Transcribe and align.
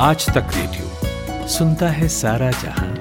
आज 0.00 0.26
तक 0.26 0.46
रेडियो 0.54 1.46
सुनता 1.48 1.88
है 1.88 2.08
सारा 2.08 2.50
जहाँ। 2.50 2.94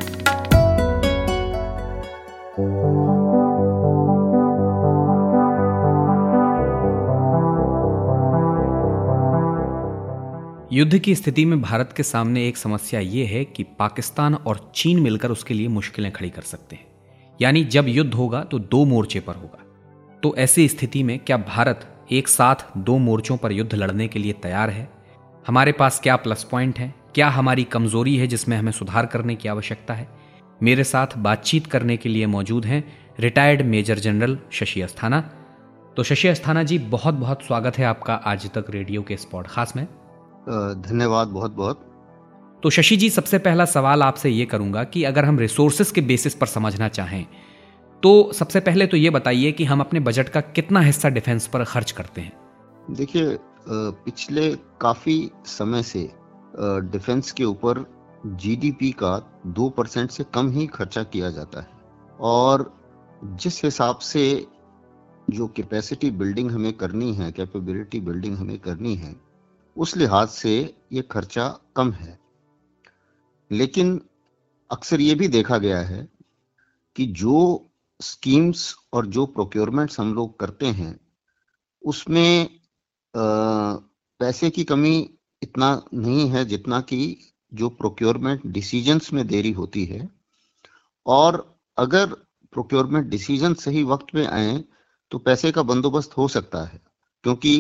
युद्ध 10.72 10.98
की 10.98 11.16
स्थिति 11.16 11.46
में 11.46 11.62
भारत 11.62 11.94
के 11.98 12.04
सामने 12.04 12.48
एक 12.48 12.58
समस्या 12.58 13.00
ये 13.00 13.26
है 13.26 13.46
कि 13.46 13.64
पाकिस्तान 13.64 14.36
और 14.36 14.72
चीन 14.76 15.00
मिलकर 15.00 15.32
उसके 15.32 15.54
लिए 15.54 15.68
मुश्किलें 15.68 16.12
खड़ी 16.12 16.30
कर 16.30 16.42
सकते 16.42 16.76
हैं। 16.76 16.88
यानी 17.42 17.64
जब 17.64 17.86
युद्ध 17.88 18.14
होगा 18.14 18.44
तो 18.44 18.60
दो 18.60 18.86
मोर्चे 18.86 19.20
पर 19.20 19.36
होगा। 19.36 19.64
तो 20.24 20.36
ऐसी 20.36 20.68
स्थिति 20.68 21.04
में 21.04 21.20
क्या 21.20 21.38
भारत 21.38 22.06
एक 22.12 22.28
साथ 22.28 22.56
दो 22.78 22.98
मोर्चों 22.98 23.38
पर 23.38 23.52
युद्ध 23.52 23.76
लड़ने 23.76 24.08
के 24.08 24.20
लिए 24.20 24.34
तैयार 24.34 24.70
है? 24.70 24.97
हमारे 25.48 25.72
पास 25.72 26.00
क्या 26.00 26.16
प्लस 26.16 26.44
पॉइंट 26.44 26.80
है? 26.80 26.94
क्या 27.16 27.28
हमारी 27.30 27.64
कमज़ोरी 27.64 28.16
है 28.18 28.28
जिसमें 28.28 28.58
हमें 28.58 28.72
सुधार 28.72 29.06
करने 29.06 29.36
की 29.36 29.50
आवश्यकता 29.50 29.94
है? 29.94 30.08
मेरे 30.64 30.84
साथ 30.84 31.08
बातचीत 31.18 31.68
करने 31.68 31.98
के 31.98 32.10
लिए 32.10 32.26
मौजूद 32.26 32.66
हैं 32.66 32.84
retired 33.20 33.62
major 33.62 34.00
general 34.00 34.38
Shashi 34.52 34.82
Asthana. 34.82 35.22
तो 35.98 36.04
शशि 36.04 36.28
अस्थाना 36.28 36.64
जी 36.64 36.80
बहुत 36.80 37.14
बहुत 37.14 37.44
स्वागत 37.44 37.78
है 37.78 37.86
आपका 37.86 38.14
आज 38.26 38.50
तक 38.52 38.66
रेडियो 38.70 39.02
के 39.02 39.14
इस 39.14 39.26
पॉडकास्ट 39.26 39.76
में। 39.76 39.86
धन्यवाद 40.82 41.28
बहुत 41.28 41.52
बहुत 41.52 41.84
तो 42.64 42.70
शशि 42.70 42.98
जी 42.98 43.10
सबसे 43.10 43.38
पहला 43.40 43.66
सवाल 43.66 44.04
आपसे 44.04 44.30
ये 44.30 44.46
करूँगा 44.46 44.84
कि 44.84 45.04
अगर 45.04 45.26
हम 45.26 45.40
रिसोर्सेस 45.40 45.92
के 45.92 46.02
बेसिस 46.02 46.36
पर 46.36 46.48
समझना 46.48 46.88
चाहें 46.90 47.26
तो 48.04 48.32
सबसे 48.34 48.60
पहले 48.60 48.88
तो 48.88 48.98
ये 48.98 49.10
बताइए 49.10 49.52
कि 49.52 49.66
हम 49.66 49.80
अपने 49.80 50.00
बजट 50.00 50.30
का 50.30 50.42
कितना 50.42 50.80
हिस्सा 50.80 51.10
डिफेंस 51.10 51.48
पर 51.48 51.64
खर्च 51.64 51.92
करते 51.92 52.22
हैं? 52.22 52.34
देखिए 52.92 53.38
पिछले 53.70 54.50
काफ़ी 54.82 55.32
समय 55.46 55.84
से 55.84 56.10
डिफेंस 56.92 57.32
के 57.32 57.44
ऊपर 57.44 57.86
जीडीपी 58.26 58.92
का 58.92 59.18
दो 59.48 59.70
परसेंट 59.70 60.12
से 60.12 60.24
कम 60.34 60.50
ही 60.52 60.68
खर्चा 60.68 61.04
किया 61.04 61.30
जाता 61.32 61.62
है। 61.62 61.68
और 62.20 62.72
जिस 63.24 63.64
हिसाब 63.64 63.98
से 63.98 64.48
जो 65.30 65.48
कैपेसिटी 65.48 66.12
बिल्डिंग 66.12 66.52
हमें 66.52 66.74
करनी 66.74 67.14
है 67.14 67.32
कैपेबिलिटी 67.32 68.00
बिल्डिंग 68.00 68.38
हमें 68.38 68.58
करनी 68.60 68.96
है, 68.96 69.16
उस 69.78 69.96
लिहाज 69.98 70.28
से 70.28 70.76
ये 70.94 71.02
खर्चा 71.02 71.48
कम 71.76 71.92
है। 71.92 72.20
लेकिन 73.52 74.00
अक्सर 74.70 75.02
ये 75.02 75.16
भी 75.16 75.28
देखा 75.28 75.58
गया 75.58 75.80
है 75.80 76.08
कि 76.96 77.06
जो 77.06 77.70
स्कीम्स 78.00 78.76
और 78.94 79.06
जो 79.06 79.26
प्रोक्योरमेंट्स 79.26 80.00
हम 80.00 80.14
लोग 80.14 80.40
करते 80.40 80.66
हैं, 80.66 81.00
उसमें 81.84 82.50
पैसे 83.18 84.50
की 84.50 84.64
कमी 84.64 84.98
इतना 85.42 85.70
नहीं 85.96 86.30
है 86.30 86.46
जितना 86.46 86.80
कि 86.82 87.18
जो 87.52 87.70
प्रोक्योरमेंट 87.72 88.46
डिसीजंस 88.48 89.12
में 89.14 89.26
देरी 89.28 89.52
होती 89.52 89.86
है। 89.86 90.08
और 91.06 91.46
अगर 91.78 92.14
प्रोक्योरमेंट 92.54 93.08
डिसीज़न 93.08 93.54
सही 93.56 93.84
वक्त 93.84 94.16
में 94.16 94.26
आए 94.28 94.64
तो 95.12 95.18
पैसे 95.20 95.52
का 95.52 95.64
बंदोबस्त 95.64 96.18
हो 96.18 96.28
सकता 96.28 96.64
है, 96.64 96.82
क्योंकि 97.24 97.56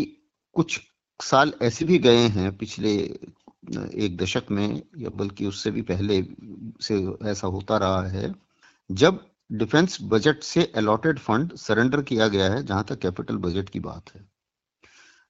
कुछ 0.55 0.79
साल 1.19 1.53
ऐसे 1.61 1.85
भी 1.85 1.97
गए 1.99 2.27
हैं 2.29 2.55
पिछले 2.57 2.93
एक 2.93 4.17
दशक 4.17 4.51
में, 4.51 4.81
या 4.97 5.09
बल्कि 5.09 5.45
उससे 5.45 5.71
भी 5.71 5.81
पहले 5.83 6.21
से 6.81 6.99
ऐसा 7.31 7.47
होता 7.47 7.77
रहा 7.77 8.01
है, 8.07 8.33
जब 8.89 9.25
डिफेंस 9.53 9.97
बजट 10.03 10.43
से 10.43 10.71
अलॉटेड 10.75 11.19
फंड 11.19 11.55
सरेंडर 11.57 12.01
किया 12.01 12.27
गया 12.27 12.53
है, 12.53 12.65
जहाँ 12.65 12.83
तक 12.83 12.99
कैपिटल 12.99 13.37
बजट 13.39 13.69
की 13.69 13.79
बात 13.81 14.15
है। 14.15 14.26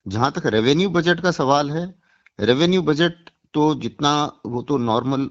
जहाँ 0.08 0.32
तक 0.32 0.46
रेवेन्यू 0.46 0.90
बजट 0.90 1.20
का 1.20 1.32
सवाल 1.32 1.72
है 1.72 1.96
रेवेन्यू 2.40 2.82
बजट 2.82 3.30
तो 3.54 3.76
जितना 3.76 4.40
वो 4.46 4.62
तो 4.62 4.78
नॉर्मल 4.78 5.30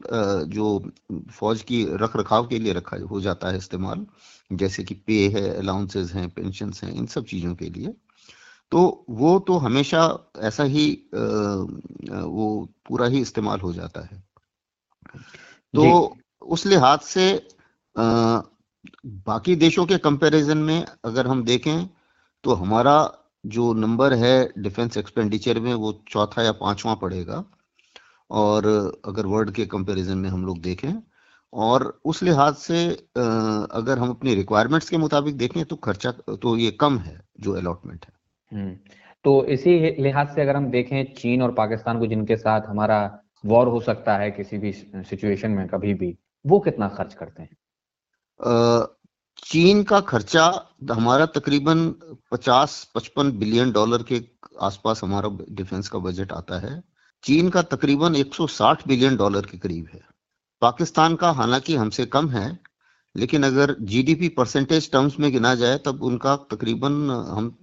जो 0.49 0.93
फौज 1.31 1.63
की 1.63 1.85
रख 1.91 2.17
रखाव 2.17 2.47
के 2.47 2.59
लिए 2.59 2.73
रखा 2.73 2.97
हो 3.11 3.21
जाता 3.21 3.49
है 3.49 3.57
इस्तेमाल 3.57 4.07
जैसे 4.53 4.85
कि 4.85 4.95
पे 4.95 5.29
है 5.29 5.59
अलाउंसेस 5.59 6.13
हैं 6.13 6.29
पेंशन 6.31 6.73
हैं 6.85 6.93
इन 6.93 7.07
सब 7.07 7.25
चीज़ों 7.25 7.55
के 7.55 7.71
लिए 7.71 7.95
तो 8.71 9.05
वो 9.11 9.39
तो 9.39 9.57
हमेशा 9.57 10.33
ऐसा 10.39 10.65
ही 10.65 11.09
वो 11.15 12.69
पूरा 12.89 13.07
ही 13.07 13.21
इस्तेमाल 13.21 13.61
हो 13.61 13.73
जाता 13.73 14.01
है। 14.01 14.25
तो 15.75 16.17
उस 16.43 16.67
लिहाज 16.67 17.01
से 17.01 17.49
बाकी 17.97 19.57
देशों 19.57 19.87
के 19.87 19.99
कंपैरिजन 19.99 20.59
में 20.59 20.87
अगर 21.05 21.27
हम 21.27 21.45
देखें 21.45 21.87
तो 22.45 22.55
हमारा 22.55 23.26
जो 23.47 23.73
नंबर 23.75 24.13
है 24.15 24.49
डिफेंस 24.59 24.97
एक्सपेंडिचर 24.97 25.61
में 25.61 25.73
वो 25.75 25.93
चौथा 26.09 26.43
या 26.43 26.53
पांचवा 26.53 26.95
पड़ेगा। 26.95 27.45
और 28.31 28.67
अगर 29.05 29.27
वर्ल्ड 29.27 29.51
के 29.51 29.67
कंपैरिजन 29.67 30.19
में 30.19 30.29
हम 30.31 30.45
लोग 30.47 30.61
देखें 30.61 30.93
और 31.53 32.01
उस 32.05 32.23
लिहाज 32.23 32.55
से 32.55 32.87
अगर 32.87 33.99
हम 33.99 34.11
अपनी 34.11 34.35
रिक्वायरमेंट्स 34.35 34.89
के 34.91 34.97
मुताबिक 34.97 35.37
देखें 35.37 35.65
तो 35.65 35.77
खर्चा 35.77 36.11
तो 36.13 36.57
ये 36.57 36.71
कम 36.71 36.99
है 36.99 37.21
जो 37.41 37.53
अलॉटमेंट 37.53 38.07
है। 38.07 38.13
हम्म, 38.53 38.77
तो 39.25 39.45
इसी 39.45 39.79
लिहाज 40.03 40.35
से 40.35 40.43
अगर 40.43 40.57
हम 40.57 40.71
देखें 40.71 41.15
चीन 41.15 41.43
और 41.43 41.53
पाकिस्तान 41.53 41.99
को 41.99 42.07
जिनके 42.07 42.37
साथ 42.37 42.67
हमारा 42.67 42.99
वॉर 43.47 43.69
हो 43.69 43.81
सकता 43.81 44.17
है 44.17 44.31
किसी 44.31 44.59
भी 44.59 44.73
सिचुएशन 44.73 45.51
में 45.51 45.67
कभी 45.69 45.95
भी 45.95 46.17
वो 46.45 46.59
कितना 46.61 46.89
खर्च 46.89 47.15
करते 47.15 47.43
हैं? 47.43 47.57
चीन 49.43 49.83
का 49.83 50.01
खर्चा 50.03 50.45
हमारा 50.91 51.27
तकरीबन 51.29 51.89
50-55 52.33 53.31
बिलियन 53.33 53.73
डॉलर 53.73 54.03
के 54.03 54.21
आसपास 54.63 55.01
हमारा 55.05 55.31
डिफेंस 55.53 55.89
का 55.89 55.99
बजट 55.99 56.33
आता 56.33 56.59
है। 56.61 56.83
चीन 57.25 57.49
का 57.49 57.63
तकरीबन 57.65 58.17
160 58.17 58.87
बिलियन 58.89 59.17
डॉलर 59.17 59.47
के 59.47 59.59
करीब 59.59 59.89
है। 59.93 60.01
पाकिस्तान 60.63 61.17
का 61.17 61.31
हालाँकि 61.33 61.77
हमसे 61.77 62.07
कम 62.07 62.29
है, 62.31 62.59
लेकिन 63.15 63.43
अगर 63.43 63.75
जीडीपी 63.83 64.29
परसेंटेज 64.31 64.91
टर्म्स 64.93 65.19
में 65.21 65.31
गिना 65.33 65.55
जाए, 65.55 65.79
तब 65.79 66.03
उनका 66.03 66.37
तकरीबन 66.51 67.11
हम 67.29 67.57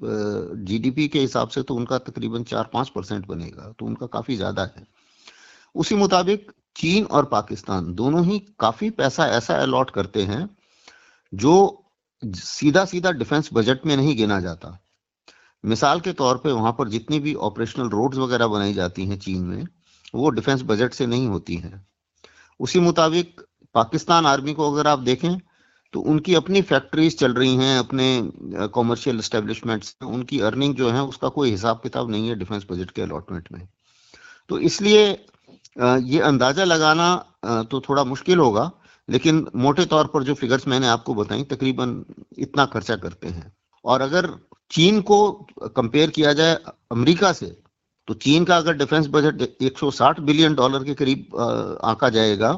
जीडीपी 0.63 1.07
के 1.07 1.19
हिसाब 1.19 1.47
से 1.49 1.61
तो 1.63 1.75
उनका 1.75 1.97
तकरीबन 1.99 2.43
चार 2.45 2.69
पाँच 2.73 2.89
परसेंट 2.89 3.27
बनेगा 3.27 3.71
तो 3.79 3.85
उनका 3.85 4.05
काफ़ी 4.07 4.35
ज़्यादा 4.35 4.69
है। 4.77 4.85
उसी 5.75 5.95
मुताबिक 5.97 6.51
चीन 6.75 7.05
और 7.05 7.25
पाकिस्तान 7.27 7.93
दोनों 7.95 8.25
ही 8.25 8.39
काफ़ी 8.59 8.89
पैसा 8.91 9.27
ऐसा 9.27 9.55
अलॉट 9.57 9.89
करते 9.91 10.23
हैं 10.23 10.49
जो 11.33 11.53
सीधा 12.23 12.83
सीधा 12.85 13.11
डिफेंस 13.13 13.49
बजट 13.53 13.85
में 13.85 13.95
नहीं 13.97 14.15
गिना 14.17 14.39
जाता। 14.39 14.77
मिसाल 15.63 15.99
के 15.99 16.11
तौर 16.13 16.37
पे 16.37 16.51
वहाँ 16.51 16.71
पर 16.79 16.89
जितनी 16.89 17.19
भी 17.19 17.33
ऑपरेशनल 17.43 17.89
रोड्स 17.89 18.17
वगैरह 18.17 18.47
बनाई 18.47 18.73
जाती 18.73 19.05
हैं 19.07 19.17
चीन 19.19 19.41
में, 19.43 19.65
वो 20.13 20.29
डिफेंस 20.31 20.61
बजट 20.63 20.93
से 20.93 21.05
नहीं 21.05 21.27
होती 21.27 21.55
हैं। 21.55 21.85
उसी 22.59 22.79
मुताबिक 22.81 23.41
पाकिस्तान 23.75 24.25
आर्मी 24.25 24.53
को 24.53 24.71
अगर 24.71 24.87
आप 24.87 24.99
देखें 25.01 25.37
तो 25.93 25.99
उनकी 26.01 26.35
अपनी 26.35 26.61
फैक्ट्रीज 26.63 27.17
चल 27.17 27.33
रही 27.33 27.55
हैं, 27.55 27.77
अपने 27.79 28.67
कॉमर्शियल 28.69 29.19
स्टेब्लिशमेंट्स 29.21 29.95
उनकी 30.03 30.39
अर्निंग 30.41 30.75
जो 30.75 30.89
है, 30.89 31.01
उसका 31.03 31.29
कोई 31.29 31.51
हिसाब 31.51 31.79
किताब 31.83 32.11
नहीं 32.11 32.29
है 32.29 32.35
डिफेंस 32.35 32.65
बजट 32.69 32.91
के 32.91 33.01
अलॉटमेंट 33.01 33.51
में। 33.51 33.67
तो 34.49 34.59
इसलिए 34.61 35.03
ये 35.77 36.19
अंदाज़ा 36.21 36.63
लगाना 36.63 37.15
तो 37.71 37.81
थोड़ा 37.81 38.03
मुश्किल 38.05 38.39
होगा 38.39 38.71
लेकिन 39.09 39.45
मोटे 39.57 39.85
तौर 39.85 40.07
पर 40.07 40.23
जो 40.23 40.33
फिगर्स 40.35 40.67
मैंने 40.67 40.87
आपको 40.87 41.13
बताई, 41.15 41.43
तकरीबन 41.45 42.03
इतना 42.39 42.65
खर्चा 42.67 42.95
करते 42.97 43.27
हैं। 43.29 43.51
और 43.85 44.01
अगर 44.01 44.29
चीन 44.71 45.01
को 45.01 45.31
कंपेयर 45.75 46.09
किया 46.09 46.33
जाए 46.33 46.57
अमेरिका 46.91 47.31
से 47.33 47.45
तो 48.07 48.13
चीन 48.15 48.45
का 48.45 48.57
अगर 48.57 48.73
डिफेंस 48.73 49.07
बजट 49.07 49.41
160 49.61 50.19
बिलियन 50.21 50.55
डॉलर 50.55 50.83
के 50.83 50.93
करीब 50.93 51.35
आंका 51.83 52.09
जाएगा 52.09 52.53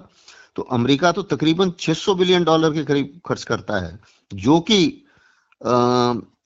तो 0.55 0.61
अमेरिका 0.71 1.11
तो 1.11 1.21
तकरीबन 1.25 1.71
600 1.79 2.15
बिलियन 2.15 2.43
डॉलर 2.43 2.73
के 2.73 2.83
करीब 2.83 3.19
खर्च 3.25 3.43
करता 3.43 3.79
है, 3.79 3.99
जो 4.31 4.59
कि 4.61 4.77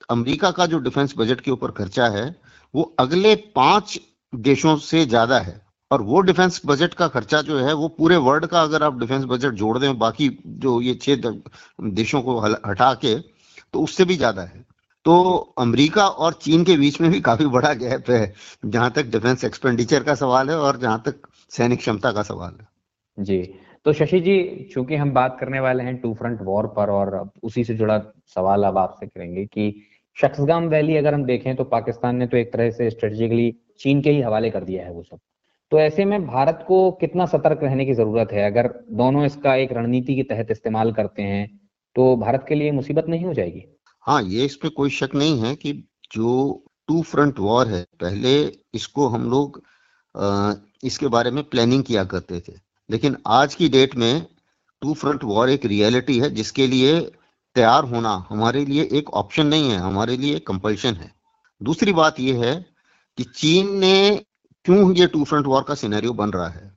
अमेरिका 0.09 0.51
का 0.51 0.65
जो 0.65 0.79
डिफेंस 0.79 1.13
बजट 1.17 1.41
के 1.41 1.51
ऊपर 1.51 1.71
खर्चा 1.73 2.07
है, 2.07 2.35
वो 2.73 2.95
अगले 2.99 3.35
पाँच 3.55 3.99
देशों 4.33 4.75
से 4.79 5.05
ज़्यादा 5.05 5.39
है। 5.39 5.61
और 5.91 6.01
वो 6.03 6.21
डिफेंस 6.21 6.61
बजट 6.65 6.93
का 6.93 7.07
खर्चा 7.09 7.41
जो 7.41 7.57
है, 7.59 7.73
वो 7.73 7.87
पूरे 7.89 8.15
वर्ल्ड 8.17 8.45
का 8.45 8.61
अगर 8.61 8.83
आप 8.83 8.99
डिफेंस 8.99 9.23
बजट 9.25 9.53
जोड़ 9.55 9.77
दें, 9.77 9.97
बाकी 9.99 10.29
जो 10.47 10.79
ये 10.81 10.93
छह 10.95 11.15
देशों 11.91 12.21
को 12.21 12.39
हटा 12.39 12.93
के 12.95 13.15
तो 13.73 13.81
उससे 13.81 14.05
भी 14.05 14.15
ज़्यादा 14.17 14.41
है। 14.43 14.65
तो 15.05 15.35
अमेरिका 15.59 16.07
और 16.07 16.33
चीन 16.41 16.63
के 16.63 16.75
बीच 16.77 16.99
में 17.01 17.09
भी 17.11 17.19
काफ़ी 17.21 17.45
बड़ा 17.47 17.73
गैप 17.75 18.09
है, 18.09 18.33
जहाँ 18.65 18.91
तक 18.91 19.05
डिफेंस 19.07 19.43
एक्सपेंडिचर 19.45 20.03
का 20.03 20.15
सवाल 20.15 20.49
है 20.49 20.57
और 20.57 20.77
जहाँ 20.77 21.01
तक 21.05 21.27
सैनिक 21.51 21.79
क्षमता 21.79 22.11
का 22.11 22.23
सवाल 22.23 22.53
है। 22.53 22.67
जी। 23.17 23.41
तो 23.85 23.93
शशि 23.93 24.19
जी, 24.19 24.67
चूँकि 24.73 24.95
हम 24.95 25.11
बात 25.11 25.37
करने 25.39 25.59
वाले 25.59 25.83
हैं 25.83 25.95
टू 26.01 26.13
फ्रंट 26.13 26.39
वॉर 26.41 26.67
पर, 26.67 26.89
और 26.89 27.31
उसी 27.43 27.63
से 27.63 27.73
जुड़ा 27.75 27.97
सवाल 28.35 28.63
अब 28.63 28.77
आपसे 28.77 29.07
करेंगे 29.07 29.45
कि 29.45 29.73
शख्सगाम 30.17 30.67
वैली 30.67 30.97
अगर 30.97 31.13
हम 31.13 31.23
देखें 31.25 31.55
तो 31.55 31.63
पाकिस्तान 31.65 32.15
ने 32.15 32.27
तो 32.27 32.37
एक 32.37 32.51
तरह 32.53 32.69
से 32.71 32.89
स्ट्रेटेजिकली 32.89 33.53
चीन 33.79 34.01
के 34.01 34.11
ही 34.11 34.21
हवाले 34.21 34.49
कर 34.49 34.63
दिया 34.63 34.85
है 34.85 34.91
वो 34.91 35.03
सब। 35.03 35.19
तो 35.71 35.79
ऐसे 35.79 36.05
में 36.05 36.25
भारत 36.27 36.63
को 36.67 36.79
कितना 36.91 37.25
सतर्क 37.25 37.59
रहने 37.63 37.85
की 37.85 37.93
ज़रूरत 37.93 38.31
है? 38.31 38.45
अगर 38.45 38.67
दोनों 38.91 39.25
इसका 39.25 39.55
एक 39.55 39.71
रणनीति 39.73 40.15
के 40.15 40.23
तहत 40.25 40.51
इस्तेमाल 40.51 40.91
करते 40.93 41.21
हैं 41.23 41.47
तो 41.95 42.15
भारत 42.17 42.45
के 42.49 42.55
लिए 42.55 42.71
मुसीबत 42.71 43.05
नहीं 43.09 43.25
हो 43.25 43.33
जाएगी? 43.33 43.63
हाँ 44.05 44.21
ये 44.23 44.45
इसमें 44.45 44.71
कोई 44.73 44.89
शक 44.89 45.15
नहीं 45.15 45.39
है 45.41 45.55
कि 45.55 45.73
जो 46.13 46.63
टू 46.87 47.01
फ्रंट 47.01 47.39
वॉर 47.39 47.67
है, 47.67 47.81
पहले 48.01 48.31
इसको 48.75 49.07
हम 49.07 49.29
लोग 49.31 49.61
इसके 50.83 51.07
बारे 51.07 51.31
में 51.31 51.43
प्लानिंग 51.43 51.83
किया 51.83 52.03
करते 52.05 52.39
थे। 52.39 52.53
लेकिन 52.89 53.17
आज 53.27 53.55
की 53.55 53.67
डेट 53.69 53.95
में 53.95 54.25
टू 54.81 54.93
फ्रंट 54.93 55.23
वॉर 55.23 55.49
एक 55.49 55.65
रियलिटी 55.65 56.17
है, 56.19 56.29
जिसके 56.29 56.67
लिए 56.67 56.99
तैयार 57.55 57.83
होना 57.83 58.13
हमारे 58.29 58.63
लिए 58.65 58.87
एक 58.91 59.09
ऑप्शन 59.13 59.47
नहीं 59.47 59.69
है, 59.71 59.77
हमारे 59.77 60.17
लिए 60.17 60.39
कंपल्शन 60.39 60.93
है। 60.93 61.11
दूसरी 61.61 61.93
बात 61.93 62.19
यह 62.19 62.45
है 62.45 62.55
कि 63.17 63.23
चीन 63.25 63.75
ने 63.79 64.21
क्यों 64.69 64.91
ये 64.95 65.05
टू 65.07 65.23
फ्रंट 65.23 65.45
वॉर 65.45 65.63
का 65.63 65.75
सिनेरियो 65.75 66.11
बन 66.13 66.31
रहा 66.31 66.47
है? 66.47 66.71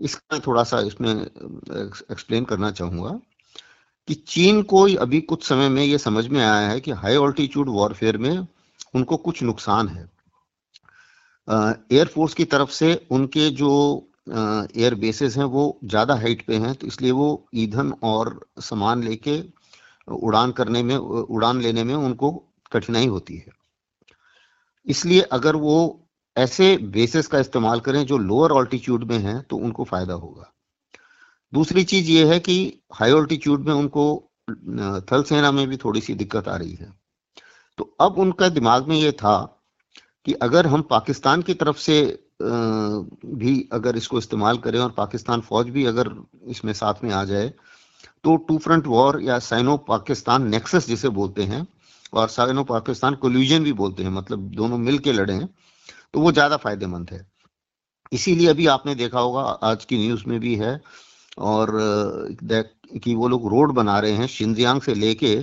इसका 0.00 0.38
थोड़ा 0.38 0.62
सा 0.62 0.80
इसमें 0.80 1.10
एक्सप्लेन 1.12 2.44
करना 2.44 2.70
चाहूँगा 2.70 3.10
कि 4.08 4.14
चीन 4.14 4.62
को 4.62 4.82
अभी 4.96 5.20
कुछ 5.22 5.44
समय 5.44 5.68
में 5.68 5.82
ये 5.82 5.98
समझ 5.98 6.26
में 6.28 6.40
आया 6.40 6.68
है 6.68 6.80
कि 6.80 6.90
हाई 6.92 7.16
ऑल्टीट्यूड 7.16 7.68
वॉरफेयर 7.68 8.18
में 8.18 8.46
उनको 8.94 9.16
कुछ 9.16 9.42
नुकसान 9.42 9.88
है। 9.88 10.08
एयरफोर्स 11.48 12.34
की 12.34 12.44
तरफ़ 12.46 12.70
से 12.70 12.94
उनके 13.10 13.50
जो 13.52 13.72
एयर 14.28 14.94
बेसिस 15.00 15.36
हैं 15.38 15.44
वो 15.46 15.66
ज़्यादा 15.84 16.14
हाइट 16.14 16.46
पे 16.46 16.56
हैं 16.58 16.74
तो 16.74 16.86
इसलिए 16.86 17.10
वो 17.10 17.28
ईंधन 17.56 17.92
और 18.04 18.40
सामान 18.60 19.02
लेके 19.02 19.42
उड़ान 20.08 20.52
करने 20.52 20.82
में, 20.82 20.96
उड़ान 20.96 21.60
लेने 21.60 21.84
में 21.84 21.94
उनको 21.94 22.32
कठिनाई 22.72 23.06
होती 23.08 23.36
है। 23.36 23.52
इसलिए 24.86 25.20
अगर 25.32 25.56
वो 25.58 26.02
ऐसे 26.36 26.76
बेसिस 26.92 27.26
का 27.26 27.38
इस्तेमाल 27.38 27.80
करें 27.80 28.04
जो 28.06 28.18
लोअर 28.18 28.50
ऑल्टीट्यूड 28.52 29.04
में 29.04 29.18
हैं 29.18 29.40
तो 29.42 29.56
उनको 29.58 29.84
फ़ायदा 29.84 30.14
होगा। 30.14 30.52
दूसरी 31.52 31.84
चीज़ 31.84 32.10
ये 32.10 32.26
है 32.28 32.38
कि 32.40 32.56
हाई 32.94 33.12
ऑल्टीट्यूड 33.12 33.66
में 33.66 33.72
उनको 33.74 34.06
थल 35.08 35.22
सेना 35.22 35.50
में 35.52 35.66
भी 35.68 35.76
थोड़ी 35.76 36.00
सी 36.00 36.14
दिक्कत 36.14 36.48
आ 36.48 36.56
रही 36.56 36.74
है। 36.74 36.92
तो 37.78 37.94
अब 38.00 38.18
उनका 38.18 38.48
दिमाग 38.50 38.88
में 38.88 38.96
ये 38.96 39.12
था 39.14 39.36
कि 40.26 40.32
अगर 40.42 40.66
हम 40.66 40.82
पाकिस्तान 40.82 41.42
की 41.42 41.54
तरफ़ 41.54 41.78
से 41.78 42.02
भी 42.42 43.68
अगर 43.72 43.96
इसको 43.96 44.18
इस्तेमाल 44.18 44.58
करें 44.58 44.78
और 44.78 44.90
पाकिस्तान 44.90 45.40
फौज 45.40 45.68
भी 45.70 45.84
अगर 45.86 46.10
इसमें 46.48 46.72
साथ 46.74 47.04
में 47.04 47.10
आ 47.12 47.24
जाए 47.24 47.52
तो 48.24 48.36
टू 48.38 48.56
फ्रंट 48.58 48.86
वॉर 48.86 49.20
या 49.22 49.38
साइनो 49.40 49.76
पाकिस्तान 49.88 50.46
नेक्सस 50.48 50.86
जिसे 50.86 51.08
बोलते 51.10 51.42
हैं, 51.44 51.66
और 52.12 52.28
साइनो 52.28 52.64
पाकिस्तान 52.64 53.14
कोल्यूजन 53.16 53.64
भी 53.64 53.72
बोलते 53.74 54.02
हैं 54.02 54.10
मतलब 54.10 54.50
दोनों 54.54 54.78
मिल 54.78 54.98
के 54.98 55.12
लड़े 55.12 55.34
हैं 55.34 55.48
तो 56.16 56.20
वो 56.20 56.30
ज़्यादा 56.32 56.56
फ़ायदेमंद 56.56 57.10
है। 57.12 57.20
इसीलिए 58.12 58.46
अभी 58.48 58.66
आपने 58.66 58.94
देखा 58.94 59.20
होगा 59.20 59.40
आज 59.70 59.84
की 59.84 59.96
न्यूज़ 59.98 60.22
में 60.26 60.38
भी 60.40 60.54
है 60.56 60.70
और 61.38 61.70
कि 63.04 63.14
वो 63.14 63.28
लोग 63.28 63.48
रोड 63.50 63.72
बना 63.72 63.98
रहे 64.00 64.12
हैं 64.12 64.26
शिंजियांग 64.26 64.80
से 64.80 64.94
लेके 64.94 65.36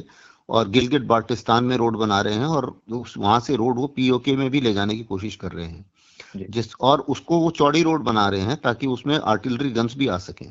और 0.49 0.69
गिलगिट 0.69 1.03
बाल्टिस्तान 1.03 1.63
में 1.63 1.75
रोड 1.77 1.97
बना 1.97 2.19
रहे 2.21 2.35
हैं 2.35 2.45
और 2.47 2.71
वहाँ 2.89 3.39
से 3.39 3.55
रोड 3.55 3.79
वो 3.79 3.87
पीओके 3.87 4.35
में 4.35 4.49
भी 4.49 4.61
ले 4.61 4.73
जाने 4.73 4.95
की 4.95 5.03
कोशिश 5.03 5.35
कर 5.35 5.51
रहे 5.51 5.65
हैं। 5.67 6.49
जिस 6.49 6.73
और 6.81 7.01
उसको 7.09 7.39
वो 7.39 7.51
चौड़ी 7.51 7.83
रोड 7.83 8.03
बना 8.03 8.27
रहे 8.29 8.41
हैं 8.41 8.57
ताकि 8.61 8.87
उसमें 8.87 9.17
आर्टिलरी 9.17 9.71
गन्स 9.71 9.97
भी 9.97 10.07
आ 10.07 10.17
सके। 10.19 10.45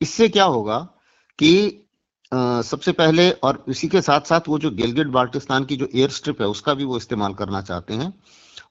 इससे 0.00 0.28
क्या 0.28 0.44
होगा 0.46 0.78
कि 1.38 1.52
आ, 2.32 2.60
सबसे 2.62 2.92
पहले 2.92 3.30
और 3.30 3.64
इसी 3.68 3.88
के 3.88 4.00
साथ 4.00 4.20
साथ 4.20 4.48
वो 4.48 4.58
जो 4.58 4.70
गिलगिट 4.70 5.06
बाल्टिस्तान 5.08 5.64
की 5.64 5.76
जो 5.76 5.88
एयर 5.94 6.10
स्ट्रिप 6.10 6.40
है 6.42 6.46
उसका 6.48 6.74
भी 6.74 6.84
वो 6.84 6.96
इस्तेमाल 6.96 7.34
करना 7.34 7.60
चाहते 7.62 7.94
हैं। 7.94 8.12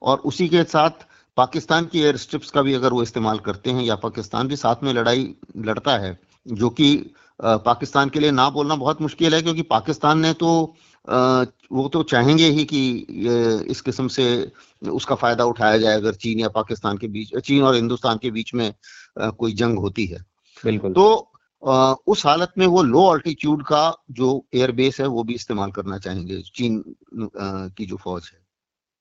और 0.02 0.18
उसी 0.26 0.48
के 0.48 0.64
साथ 0.64 1.06
पाकिस्तान 1.38 1.86
की 1.86 2.00
एयर 2.00 2.18
स्ट्रिप्स 2.18 2.52
का 2.52 2.62
भी 2.62 2.74
अगर 2.74 2.94
वो 2.94 3.02
इस्तेमाल 3.04 3.40
करते 3.40 3.72
हैं 3.72 3.84
या 3.84 3.96
पाकिस्तान 3.96 4.48
भी 4.48 4.56
साथ 4.56 4.84
में 4.84 4.92
लड़ाई 4.94 5.34
लड़ता 5.58 5.98
है 5.98 6.18
जो 6.46 6.70
कि 6.70 6.96
पाकिस्तान 7.40 8.10
के 8.10 8.20
लिए 8.20 8.32
ना 8.32 8.50
बोलना 8.50 8.76
बहुत 8.76 9.02
मुश्किल 9.02 9.36
है 9.36 9.42
क्योंकि 9.42 9.62
पाकिस्तान 9.62 10.20
ने 10.20 10.34
तो 10.34 10.50
वो 11.08 11.88
तो 11.94 12.02
चाहेंगे 12.04 12.48
ही 12.50 12.64
कि 12.66 12.80
इस 13.72 13.82
किस्म 13.82 14.08
से 14.08 14.26
उसका 14.82 15.16
फ़ायदा 15.16 15.46
उठाया 15.46 15.78
जाए 15.78 15.96
अगर 15.96 16.14
चीन 16.16 16.40
या 16.40 16.50
पाकिस्तान 16.50 16.98
के 16.98 17.08
बीच 17.08 17.38
चीन 17.38 17.64
और 17.64 17.76
हिंदुस्तान 17.76 18.18
के 18.18 18.32
बीच 18.32 18.54
में 18.54 18.74
कोई 19.20 19.54
जंग 19.54 19.80
होती 19.80 20.06
है। 20.06 20.26
बिल्कुल। 20.64 20.94
तो 20.94 21.32
उस 21.64 22.26
हालत 22.26 22.52
में 22.58 22.66
वो 22.68 22.82
लो 22.84 23.04
ऑल्टीट्यूड 23.04 23.64
का 23.64 23.84
जो 24.12 24.44
एयरबेस 24.56 25.00
है 25.02 25.08
वो 25.08 25.24
भी 25.24 25.34
इस्तेमाल 25.34 25.72
करना 25.72 25.98
चाहेंगे 25.98 26.42
चीन 26.56 26.84
की 27.16 27.86
जो 27.86 27.96
फौज 27.96 28.30
है। 28.34 28.40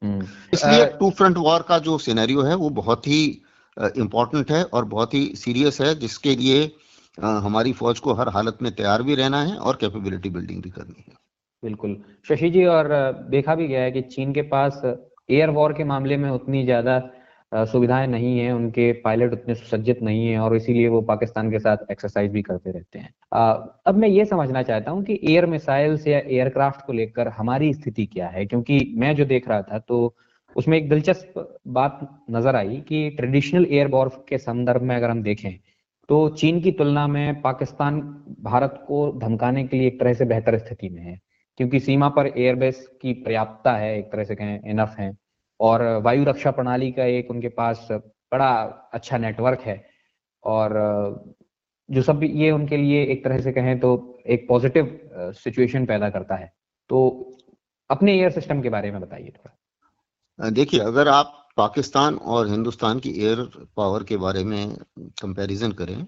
हम्म। 0.02 0.26
इसलिए 0.52 0.84
टू 0.98 1.10
फ्रंट 1.10 1.36
वॉर 1.38 1.62
का 1.62 1.78
जो 1.78 1.98
सिनेरियो 1.98 2.42
है 2.42 2.54
वो 2.54 2.70
बहुत 2.72 3.06
ही 3.06 3.22
इंपॉर्टेंट 3.76 4.50
है 4.50 4.62
और 4.64 4.84
बहुत 4.84 5.14
ही 5.14 5.26
सीरियस 5.36 5.80
है 5.80 5.94
जिसके 5.94 6.34
लिए 6.36 6.70
हमारी 7.18 7.72
फौज 7.72 8.00
को 8.00 8.12
हर 8.12 8.28
हालत 8.28 8.58
में 8.62 8.74
तैयार 8.74 9.02
भी 9.02 9.14
रहना 9.14 9.42
है 9.42 9.56
और 9.56 9.76
कैपेबिलिटी 9.76 10.30
बिल्डिंग 10.30 10.62
भी 10.62 10.70
करनी 10.70 11.04
है। 11.08 11.14
बिल्कुल। 11.62 11.96
शशि 12.28 12.50
जी 12.50 12.64
और 12.66 12.88
देखा 13.30 13.54
भी 13.54 13.68
गया 13.68 13.82
है 13.82 13.92
कि 13.92 14.02
चीन 14.08 14.32
के 14.32 14.42
पास 14.48 14.80
एयर 14.84 15.50
वॉर 15.50 15.72
के 15.72 15.84
मामले 15.84 16.16
में 16.16 16.30
उतनी 16.30 16.64
ज़्यादा 16.64 16.98
सुविधाएँ 17.52 18.06
नहीं 18.06 18.38
है, 18.38 18.52
उनके 18.52 18.92
पायलट 19.02 19.32
उतने 19.32 19.54
सुसज्जित 19.54 20.02
नहीं 20.02 20.26
है 20.28 20.38
और 20.38 20.54
इसीलिए 20.56 20.88
वो 20.88 21.00
पाकिस्तान 21.02 21.50
के 21.50 21.58
साथ 21.58 21.90
एक्सरसाइज 21.90 22.30
भी 22.32 22.42
करते 22.42 22.70
रहते 22.70 22.98
हैं। 22.98 23.12
अब 23.86 23.96
मैं 23.96 24.08
ये 24.08 24.24
समझना 24.24 24.62
चाहता 24.62 24.90
हूँ 24.90 25.02
कि 25.04 25.18
एयर 25.24 25.46
मिसाइल्स 25.46 26.06
या 26.08 26.18
एयरक्राफ्ट 26.18 26.86
को 26.86 26.92
लेकर 26.92 27.28
हमारी 27.28 27.72
स्थिति 27.74 28.06
क्या 28.06 28.28
है? 28.28 28.46
क्योंकि 28.46 28.94
मैं 28.96 29.14
जो 29.16 29.24
देख 29.24 29.48
रहा 29.48 29.62
था 29.62 29.78
तो 29.78 30.14
उसमें 30.56 30.76
एक 30.78 30.88
दिलचस्प 30.88 31.34
बात 31.68 32.00
नज़र 32.30 32.56
आई 32.56 32.80
कि 32.88 33.08
ट्रेडिशनल 33.10 33.66
एयर 33.66 33.88
वॉर 33.88 34.08
के 34.28 34.38
संदर्भ 34.38 34.82
में 34.82 34.94
अगर 34.96 35.10
हम 35.10 35.22
देखें 35.22 35.52
तो 36.08 36.28
चीन 36.30 36.60
की 36.60 36.72
तुलना 36.72 37.06
में 37.06 37.40
पाकिस्तान 37.42 38.00
भारत 38.42 38.84
को 38.88 39.10
धमकाने 39.18 39.64
के 39.66 39.76
लिए 39.76 39.86
एक 39.88 39.98
तरह 40.00 40.14
से 40.14 40.24
बेहतर 40.24 40.58
स्थिति 40.58 40.88
में 40.88 41.02
है। 41.02 41.18
क्योंकि 41.58 41.80
सीमा 41.80 42.08
पर 42.08 42.26
एयरबेस 42.28 42.86
की 43.02 43.12
पर्याप्तता 43.14 43.72
है, 43.72 43.98
एक 43.98 44.12
तरह 44.12 44.24
से 44.24 44.34
कहें 44.34 44.60
इनफ 44.70 44.94
है। 44.98 45.10
और 45.60 45.82
वायु 46.02 46.24
रक्षा 46.24 46.50
प्रणाली 46.50 46.90
का 46.92 47.04
एक 47.12 47.30
उनके 47.30 47.48
पास 47.50 47.86
बड़ा 47.90 48.50
अच्छा 48.94 49.18
नेटवर्क 49.18 49.60
है। 49.60 49.84
और 50.44 50.74
जो 51.88 52.02
सब 52.02 52.20
ये 52.24 52.50
उनके 52.50 52.76
लिए 52.76 53.04
एक 53.04 53.24
तरह 53.24 53.40
से 53.40 53.52
कहें 53.52 53.78
तो 53.80 53.90
एक 54.26 54.46
पॉजिटिव 54.48 54.98
सिचुएशन 55.34 55.86
पैदा 55.86 56.10
करता 56.10 56.36
है। 56.36 56.52
तो 56.90 56.98
अपने 57.90 58.12
एयर 58.12 58.30
सिस्टम 58.30 58.62
के 58.62 58.68
बारे 58.68 58.90
में 58.90 59.00
बताइए 59.00 59.28
थोड़ा। 59.28 60.50
देखिए, 60.50 60.80
अगर 60.80 61.08
आप 61.08 61.32
पाकिस्तान 61.56 62.14
और 62.14 62.48
हिंदुस्तान 62.48 62.98
की 62.98 63.10
एयर 63.20 63.48
पावर 63.76 64.02
के 64.04 64.16
बारे 64.16 64.44
में 64.44 64.76
कंपैरिजन 65.20 65.72
करें 65.72 66.06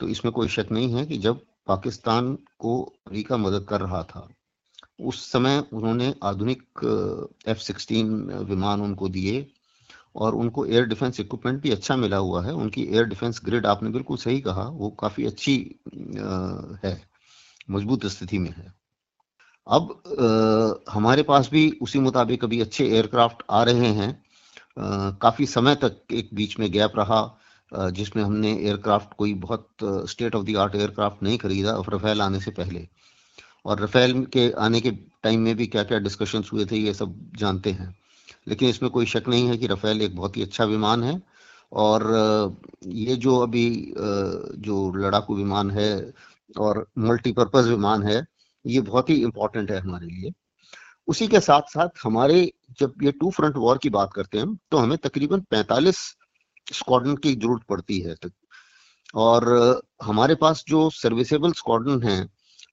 तो 0.00 0.08
इसमें 0.08 0.32
कोई 0.32 0.48
शक 0.48 0.72
नहीं 0.72 0.92
है 0.94 1.04
कि 1.06 1.18
जब 1.18 1.40
पाकिस्तान 1.66 2.34
को 2.58 2.80
अमेरिका 3.06 3.36
मदद 3.36 3.64
कर 3.68 3.80
रहा 3.80 4.02
था 4.02 4.28
उस 4.98 5.24
समय 5.32 5.62
उन्होंने 5.72 6.14
आधुनिक 6.24 6.62
एफ़ 7.48 7.58
सिक्सटीन 7.60 8.14
विमान 8.48 8.80
उनको 8.82 9.08
दिए 9.08 9.46
और 10.16 10.34
उनको 10.34 10.64
एयर 10.66 10.86
डिफेंस 10.86 11.20
इक्विपमेंट 11.20 11.60
भी 11.62 11.70
अच्छा 11.70 11.96
मिला 11.96 12.16
हुआ 12.18 12.44
है। 12.44 12.52
उनकी 12.54 12.82
एयर 12.84 13.04
डिफेंस 13.06 13.40
ग्रिड 13.44 13.66
आपने 13.66 13.90
बिल्कुल 13.90 14.16
सही 14.16 14.40
कहा 14.40 14.68
वो 14.70 14.90
काफ़ी 15.00 15.26
अच्छी 15.26 15.56
है 16.84 17.00
मज़बूत 17.70 18.06
स्थिति 18.06 18.38
में 18.38 18.50
है। 18.50 18.72
अब 19.66 19.90
आ, 20.20 20.92
हमारे 20.92 21.22
पास 21.22 21.48
भी 21.52 21.70
उसी 21.82 21.98
मुताबिक 22.00 22.44
अभी 22.44 22.60
अच्छे 22.60 22.86
एयरक्राफ्ट 22.88 23.42
आ 23.50 23.62
रहे 23.64 23.92
हैं। 23.94 24.10
काफ़ी 25.22 25.46
समय 25.46 25.74
तक 25.74 26.12
एक 26.12 26.28
बीच 26.34 26.58
में 26.60 26.70
गैप 26.72 26.92
रहा 26.96 27.90
जिसमें 27.92 28.22
हमने 28.24 28.52
एयरक्राफ्ट 28.54 29.14
कोई 29.18 29.32
बहुत 29.36 29.68
state 30.10 30.34
of 30.34 30.44
the 30.46 30.56
art 30.56 30.74
aircraft 30.74 31.22
नहीं 31.22 31.38
खरीदा 31.38 31.76
रफेल 31.88 32.22
आने 32.22 32.40
से 32.40 32.50
पहले। 32.50 32.86
और 33.66 33.80
रफेल 33.80 34.24
के 34.32 34.50
आने 34.60 34.80
के 34.80 34.90
टाइम 35.22 35.40
में 35.40 35.54
भी 35.56 35.66
क्या 35.66 35.82
क्या 35.84 35.98
डिस्कशन 35.98 36.44
हुए 36.52 36.64
थे, 36.66 36.76
ये 36.76 36.94
सब 36.94 37.14
जानते 37.36 37.70
हैं। 37.72 37.94
लेकिन 38.48 38.68
इसमें 38.68 38.90
कोई 38.90 39.06
शक 39.06 39.28
नहीं 39.28 39.48
है 39.48 39.56
कि 39.56 39.66
रफेल 39.66 40.02
एक 40.02 40.16
बहुत 40.16 40.36
ही 40.36 40.42
अच्छा 40.42 40.64
विमान 40.64 41.02
है 41.04 41.20
और 41.72 42.04
ये 42.86 43.16
जो 43.16 43.36
अभी 43.38 43.94
जो 44.60 44.92
लड़ाकू 44.96 45.36
विमान 45.36 45.70
है 45.70 45.90
और 46.58 46.86
मल्टीपर्पज 46.98 47.68
विमान 47.68 48.02
है, 48.02 48.24
ये 48.64 48.80
बहुत 48.82 49.10
ही 49.10 49.14
इंपॉर्टेंट 49.22 49.70
है 49.70 49.80
हमारे 49.80 50.06
लिए। 50.06 50.32
उसी 51.08 51.26
के 51.28 51.40
साथ 51.40 51.68
साथ 51.70 51.88
हमारे 52.04 52.50
जब 52.80 53.02
ये 53.02 53.12
टू 53.12 53.30
फ्रंट 53.30 53.56
वॉर 53.56 53.78
की 53.78 53.90
बात 53.90 54.12
करते 54.14 54.38
हैं 54.38 54.54
तो 54.70 54.76
हमें 54.76 54.96
तकरीबन 54.98 55.40
45 55.52 55.98
स्क्वाड्रन 56.72 57.16
की 57.16 57.34
ज़रूरत 57.34 57.62
पड़ती 57.68 58.00
है। 58.00 58.14
और 59.16 59.82
हमारे 60.02 60.34
पास 60.36 60.64
जो 60.68 60.88
सर्विसेबल 60.92 61.52
स्क्वाड्रन 61.52 62.02
है 62.02 62.18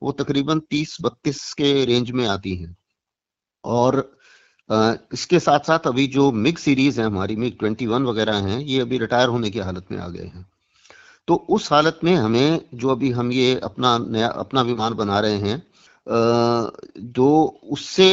वो 0.03 0.11
तकरीबन 0.13 0.59
तीस 0.69 0.97
बत्तीस 1.01 1.53
के 1.53 1.73
रेंज 1.85 2.11
में 2.11 2.25
आती 2.27 2.55
हैं। 2.55 2.75
और 3.63 3.97
इसके 5.13 5.39
साथ 5.39 5.59
साथ 5.59 5.87
अभी 5.87 6.07
जो 6.07 6.31
मिग 6.33 6.57
सीरीज़ 6.57 6.99
है 7.01 7.05
हमारी 7.07 7.35
मिग 7.35 7.57
ट्वेंटी 7.59 7.87
वन 7.87 8.03
वगैरह 8.05 8.35
हैं, 8.37 8.59
ये 8.59 8.79
अभी 8.81 8.97
रिटायर 8.97 9.29
होने 9.29 9.49
की 9.49 9.59
हालत 9.59 9.85
में 9.91 9.97
आ 9.99 10.07
गए 10.07 10.25
हैं। 10.25 10.45
तो 11.27 11.35
उस 11.49 11.71
हालत 11.71 11.99
में 12.03 12.15
हमें 12.15 12.61
जो 12.73 12.89
अभी 12.89 13.11
हम 13.11 13.31
ये 13.31 13.59
अपना 13.63 13.97
नया, 13.97 14.27
अपना 14.27 14.61
विमान 14.61 14.93
बना 14.93 15.19
रहे 15.19 15.37
हैं 15.39 15.61
जो 17.11 17.29
उससे 17.71 18.09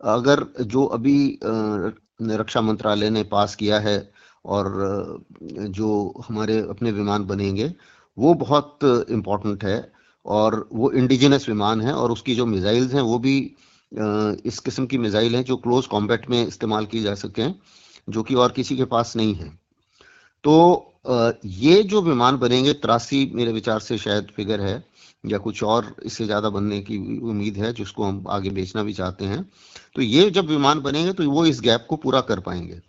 अगर 0.00 0.46
जो 0.62 0.84
अभी 0.86 1.38
रक्षा 1.42 2.60
मंत्रालय 2.60 3.10
ने 3.10 3.22
पास 3.24 3.54
किया 3.54 3.78
है 3.80 4.12
और 4.44 5.24
जो 5.70 5.90
हमारे 6.28 6.58
अपने 6.68 6.90
विमान 6.92 7.24
बनेंगे, 7.24 7.72
वो 8.16 8.34
बहुत 8.34 8.78
इम्पोर्टेंट 9.10 9.64
है। 9.64 9.92
और 10.26 10.68
वो 10.72 10.90
इंडिजिनस 10.92 11.48
विमान 11.48 11.80
है 11.80 11.92
और 11.94 12.12
उसकी 12.12 12.34
जो 12.34 12.46
मिसाइल्स 12.46 12.94
हैं, 12.94 13.02
वो 13.02 13.18
भी 13.18 13.36
इस 14.44 14.58
किस्म 14.58 14.86
की 14.86 14.98
मिसाइल 14.98 15.34
हैं 15.36 15.42
जो 15.44 15.56
क्लोज 15.58 15.86
कॉम्बैट 15.86 16.28
में 16.30 16.46
इस्तेमाल 16.46 16.86
की 16.86 17.02
जा 17.02 17.14
सके, 17.16 17.48
जो 18.08 18.22
कि 18.22 18.34
और 18.34 18.52
किसी 18.52 18.76
के 18.76 18.84
पास 18.86 19.16
नहीं 19.16 19.34
है। 19.34 19.48
तो 20.44 20.86
ये 21.46 21.82
जो 21.84 22.02
विमान 22.02 22.36
बनेंगे, 22.38 22.72
त्रासी 22.74 23.30
मेरे 23.34 23.52
विचार 23.52 23.78
से 23.80 23.98
शायद 23.98 24.28
फिगर 24.36 24.60
है, 24.60 24.84
या 25.24 25.38
कुछ 25.38 25.62
और 25.64 25.94
इससे 26.04 26.24
ज़्यादा 26.24 26.50
बनने 26.50 26.80
की 26.80 26.98
उम्मीद 27.20 27.56
है, 27.56 27.72
जिसको 27.72 28.04
हम 28.04 28.24
आगे 28.28 28.50
बेचना 28.50 28.82
भी 28.82 28.92
चाहते 28.94 29.24
हैं 29.24 29.42
तो 29.96 30.02
ये 30.02 30.30
जब 30.30 30.46
विमान 30.48 30.80
बनेंगे 30.80 31.12
तो 31.12 31.30
वो 31.30 31.44
इस 31.46 31.60
गैप 31.60 31.86
को 31.88 31.96
पूरा 31.96 32.20
कर 32.20 32.40
पाएँगे। 32.40 32.80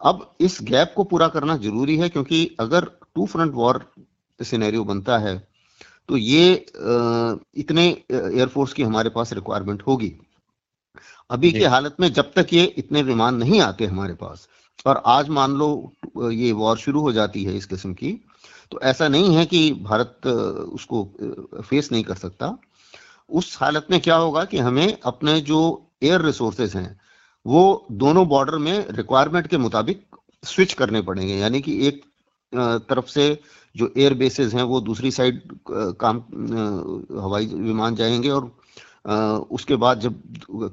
अब 0.00 0.30
इस 0.40 0.58
गैप 0.62 0.92
को 0.96 1.04
पूरा 1.04 1.28
करना 1.28 1.56
ज़रूरी 1.58 1.96
है, 1.96 2.08
क्योंकि 2.08 2.56
अगर 2.60 2.84
टू 3.14 3.26
फ्रंट 3.26 3.54
वॉर 3.54 3.84
सिनेरियो 4.40 4.84
बनता 4.84 5.18
है 5.18 5.36
तो 6.10 6.16
ये 6.16 6.54
इतने 7.56 7.84
एयरफोर्स 8.12 8.72
की 8.72 8.82
हमारे 8.82 9.10
पास 9.10 9.32
रिक्वायरमेंट 9.32 9.82
होगी। 9.82 10.12
अभी 11.30 11.50
की 11.52 11.62
हालत 11.64 11.96
में 12.00 12.12
जब 12.12 12.32
तक 12.36 12.46
ये 12.52 12.64
इतने 12.78 13.02
विमान 13.02 13.34
नहीं 13.34 13.60
आते 13.60 13.86
हमारे 13.86 14.14
पास 14.14 14.48
और 14.86 15.02
आज 15.06 15.28
मान 15.28 15.52
लो 15.52 15.70
ये 16.32 16.50
वॉर 16.52 16.78
शुरू 16.78 17.00
हो 17.00 17.12
जाती 17.12 17.44
है 17.44 17.56
इस 17.56 17.66
किस्म 17.66 17.92
की 17.94 18.12
तो 18.70 18.80
ऐसा 18.84 19.08
नहीं 19.08 19.36
है 19.36 19.46
कि 19.46 19.72
भारत 19.82 20.26
उसको 20.26 21.04
फेस 21.60 21.92
नहीं 21.92 22.04
कर 22.04 22.14
सकता। 22.16 22.56
उस 23.30 23.56
हालत 23.60 23.86
में 23.90 24.00
क्या 24.00 24.16
होगा 24.16 24.44
कि 24.44 24.58
हमें 24.58 24.98
अपने 25.04 25.40
जो 25.42 25.60
एयर 26.02 26.22
रिसोर्सेज 26.22 26.76
हैं 26.76 27.00
वो 27.46 27.86
दोनों 27.94 28.28
बॉर्डर 28.28 28.58
में 28.58 28.86
रिक्वायरमेंट 28.92 29.46
के 29.46 29.56
मुताबिक 29.58 30.06
स्विच 30.42 30.72
करने 30.72 31.02
पड़ेंगे। 31.02 31.34
यानी 31.34 31.60
कि 31.60 31.86
एक 31.88 32.04
तरफ़ 32.52 33.06
से 33.06 33.38
जो 33.74 33.92
एयर 33.96 34.14
बेसिस 34.14 34.54
हैं 34.54 34.62
वो 34.62 34.80
दूसरी 34.80 35.10
साइड 35.10 35.40
काम 36.00 36.18
हवाई 37.20 37.46
विमान 37.46 37.94
जाएँगे 37.94 38.30
और 38.30 38.50
उसके 39.50 39.76
बाद 39.76 40.00
जब 40.00 40.20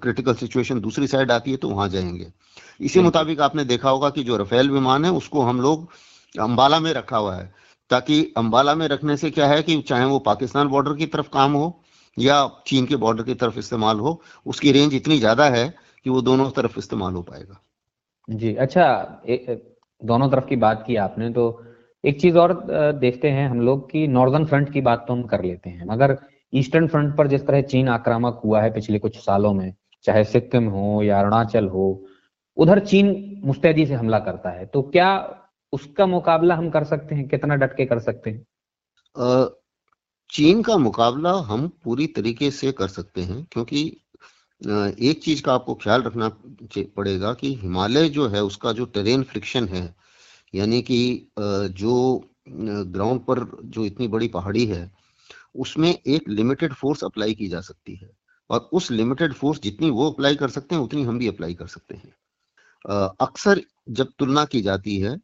क्रिटिकल 0.04 0.34
सिचुएशन 0.36 0.80
दूसरी 0.80 1.08
साइड 1.08 1.32
आती 1.32 1.52
है 1.52 1.58
तो 1.58 1.70
वहाँ 1.70 1.88
जाएँगे। 1.90 2.32
इसी 2.80 3.00
मुताबिक 3.00 3.42
आपने 3.42 3.64
देखा 3.66 3.90
होगा 3.90 4.10
कि 4.10 4.24
जो 4.24 4.38
रफेल 4.38 4.70
विमान 4.72 5.06
है 5.06 5.12
उसको 5.12 5.42
हम 5.42 5.62
लोग 5.62 5.88
अंबाला 6.36 6.80
में 6.80 6.92
रखा 6.94 7.18
हुआ 7.18 7.36
है 7.36 7.52
ताकि 7.90 8.22
अंबाला 8.38 8.76
में 8.76 8.88
रखने 8.88 9.18
से 9.18 9.30
क्या 9.32 9.48
है 9.48 9.62
कि 9.64 9.82
चाहे 9.82 10.06
वो 10.06 10.20
पाकिस्तान 10.20 10.68
बॉर्डर 10.68 10.94
की 10.94 11.06
तरफ़ 11.06 11.30
काम 11.34 11.54
हो 11.54 11.74
या 12.18 12.48
चीन 12.68 12.86
के 12.86 12.96
बॉर्डर 12.96 13.24
की 13.24 13.34
तरफ़ 13.34 13.60
इस्तेमाल 13.60 14.00
हो 14.00 14.20
उसकी 14.46 14.72
रेंज 14.72 14.94
इतनी 14.94 15.18
ज़्यादा 15.20 15.46
है 15.50 15.68
कि 16.06 16.10
वो 16.10 16.22
दोनों 16.22 16.50
तरफ़ 16.52 16.78
इस्तेमाल 16.80 17.14
हो 17.14 17.22
पाएगा। 17.22 17.62
जी 18.28 18.54
अच्छा 18.56 18.86
ए, 19.30 19.62
दोनों 20.02 20.30
तरफ़ 20.30 20.46
की 20.46 20.56
बात 20.56 20.84
की 20.88 20.96
आपने 20.96 21.30
तो 21.30 21.50
एक 22.04 22.20
चीज़ 22.22 22.38
और 22.38 22.54
देखते 22.96 23.30
हैं 23.30 23.48
हम 23.50 23.62
लोग 23.62 23.90
कि 23.92 24.08
नॉर्दर्न 24.08 24.46
फ्रंट 24.46 24.72
की 24.74 24.82
बात 24.82 25.06
तो 25.08 25.14
हम 25.14 25.24
कर 25.24 25.44
लेते 25.44 25.70
हैं, 25.70 25.86
मगर 25.86 26.18
ईस्टर्न 26.54 26.88
फ्रंट 26.88 27.16
पर 27.18 27.28
जिस 27.28 27.46
तरह 27.48 27.62
चीन 27.64 27.88
आक्रामक 27.90 28.42
हुआ 28.46 28.62
है 28.62 28.72
पिछले 28.74 29.00
कुछ 29.00 29.18
सालों 29.18 29.54
में, 29.54 29.74
चाहे 30.06 30.24
सिक्किम 30.26 30.68
हो 30.68 31.02
या 31.04 31.20
अरुणाचल 31.20 31.68
हो, 31.68 32.06
उधर 32.58 32.80
चीन 32.82 33.42
मुस्तैदी 33.46 33.86
से 33.86 33.94
हमला 33.94 34.20
करता 34.20 34.50
है। 34.50 34.66
तो 34.66 34.82
क्या 34.84 35.10
उसका 35.74 36.06
मुकाबला 36.06 36.56
हम 36.56 36.70
कर 36.70 36.84
सकते 36.84 37.16
हैं? 37.16 37.28
कितना 37.28 37.56
डट 37.56 37.76
के 37.78 37.86
कर 37.86 38.00
सकते 38.00 38.30
हैं? 38.30 38.46
चीन 40.30 40.62
का 40.62 40.78
मुकाबला 40.78 41.32
हम 41.44 41.68
पूरी 41.84 42.08
तरीके 42.08 42.52
से 42.52 42.72
कर 42.72 42.88
सकते 42.88 43.22
हैं, 43.22 43.46
क्योंकि 43.52 43.86
एक 45.02 45.20
चीज़ 45.24 45.42
का 45.44 45.54
आपको 45.54 45.74
ख्याल 45.76 46.02
रखना 46.04 46.30
पड़ेगा 46.96 47.34
कि 47.34 47.54
हिमालय 47.56 48.10
जो 48.10 48.28
है 48.28 48.44
उसका 48.44 48.72
जो 48.72 48.86
टेरेन 48.88 49.24
फ्रिक्शन 49.24 49.68
है 49.68 49.84
यानी 50.58 50.82
कि 50.82 51.32
जो 51.72 52.24
ग्राउंड 52.50 53.22
पर 53.22 53.46
जो 53.66 53.86
इतनी 53.86 54.08
बड़ी 54.08 54.28
पहाड़ी 54.28 54.66
है, 54.66 54.92
उसमें 55.56 55.92
एक 56.08 56.30
लिमिटेड 56.30 56.74
फोर्स 56.74 57.04
अप्लाई 57.04 57.34
की 57.34 57.48
जा 57.48 57.62
सकती 57.62 57.96
है। 57.96 58.10
और 58.50 58.70
उस 58.74 58.90
लिमिटेड 58.92 59.34
फोर्स 59.34 59.62
जितनी 59.62 59.90
वो 59.90 60.10
अप्लाई 60.12 60.36
कर 60.36 60.50
सकते 60.50 60.76
हैं, 60.76 60.82
उतनी 60.82 61.04
हम 61.04 61.20
भी 61.20 61.28
अप्लाई 61.28 61.54
कर 61.54 61.68
सकते 61.68 61.96
हैं। 61.96 62.14
अक्सर 63.22 63.62
जब 63.90 64.12
तुलना 64.20 64.46
की 64.46 64.62
जाती 64.62 64.98
है 64.98 65.18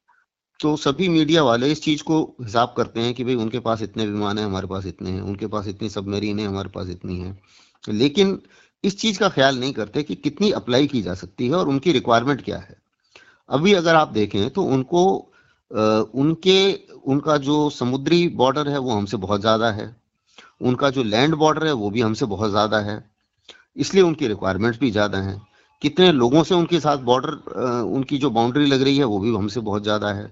तो 0.60 0.76
सभी 0.78 1.08
मीडिया 1.10 1.44
वाले 1.44 1.72
इस 1.72 1.82
चीज़ 1.82 2.04
को 2.04 2.24
हिसाब 2.42 2.74
करते 2.78 3.00
हैं 3.00 3.14
कि 3.14 3.24
भाई 3.24 3.36
उनके 3.36 3.60
पास 3.60 3.82
इतने 3.82 4.06
विमान 4.06 4.38
है, 4.38 4.46
हमारे 4.46 4.68
पास 4.68 4.86
इतने 4.86 5.10
हैं, 5.12 5.22
उनके 5.22 5.48
पास 5.48 5.68
इतनी 5.68 5.90
सबमरीन 5.90 6.40
है, 6.40 6.48
हमारे 6.48 6.70
पास 6.70 6.90
इतनी 6.90 7.20
है। 7.20 7.40
लेकिन 7.90 8.40
इस 8.84 8.98
चीज़ 9.00 9.20
का 9.20 9.30
ख्याल 9.30 9.60
नहीं 9.60 9.74
करते 9.74 10.04
कि 10.04 10.16
कितनी 10.16 10.52
अप्लाई 10.52 10.88
की 10.88 11.02
जा 11.02 11.14
सकती 11.14 11.48
है 11.48 11.56
और 11.56 11.68
उनकी 11.68 11.92
रिक्वायरमेंट 11.92 12.44
क्या 12.44 12.58
है। 12.58 12.76
अभी 13.50 13.74
अगर 13.74 13.96
आप 13.96 14.08
देखें 14.10 14.50
तो 14.50 14.64
उनको 14.64 15.06
उनके, 15.72 16.74
उनका 17.06 17.38
जो 17.40 17.70
समुद्री 17.72 18.28
बॉर्डर 18.32 18.70
है 18.70 18.78
वो 18.80 18.92
हमसे 18.92 19.18
बहुत 19.18 19.42
ज़्यादा 19.42 19.72
है। 19.72 19.96
उनका 20.62 20.90
जो 20.90 21.04
लैंड 21.04 21.36
बॉर्डर 21.36 21.66
है 21.68 21.74
वो 21.74 21.90
भी 21.90 22.02
हमसे 22.02 22.26
बहुत 22.28 22.50
ज़्यादा 22.50 22.80
है। 22.82 23.04
इसलिए 23.78 24.04
उनकी 24.04 24.28
रिक्वायरमेंट्स 24.28 24.80
भी 24.80 24.92
ज़्यादा 24.92 25.18
है। 25.20 25.42
कितने 25.82 26.12
लोगों 26.12 26.44
से 26.44 26.56
उनके 26.56 26.80
साथ 26.80 26.98
बॉर्डर 27.04 27.82
उनकी 27.86 28.18
जो 28.18 28.30
बाउंड्री 28.30 28.66
लग 28.66 28.82
रही 28.82 28.98
है 28.98 29.04
वो 29.06 29.20
भी 29.20 29.36
हमसे 29.36 29.60
बहुत 29.62 29.84
ज़्यादा 29.84 30.12
है। 30.12 30.32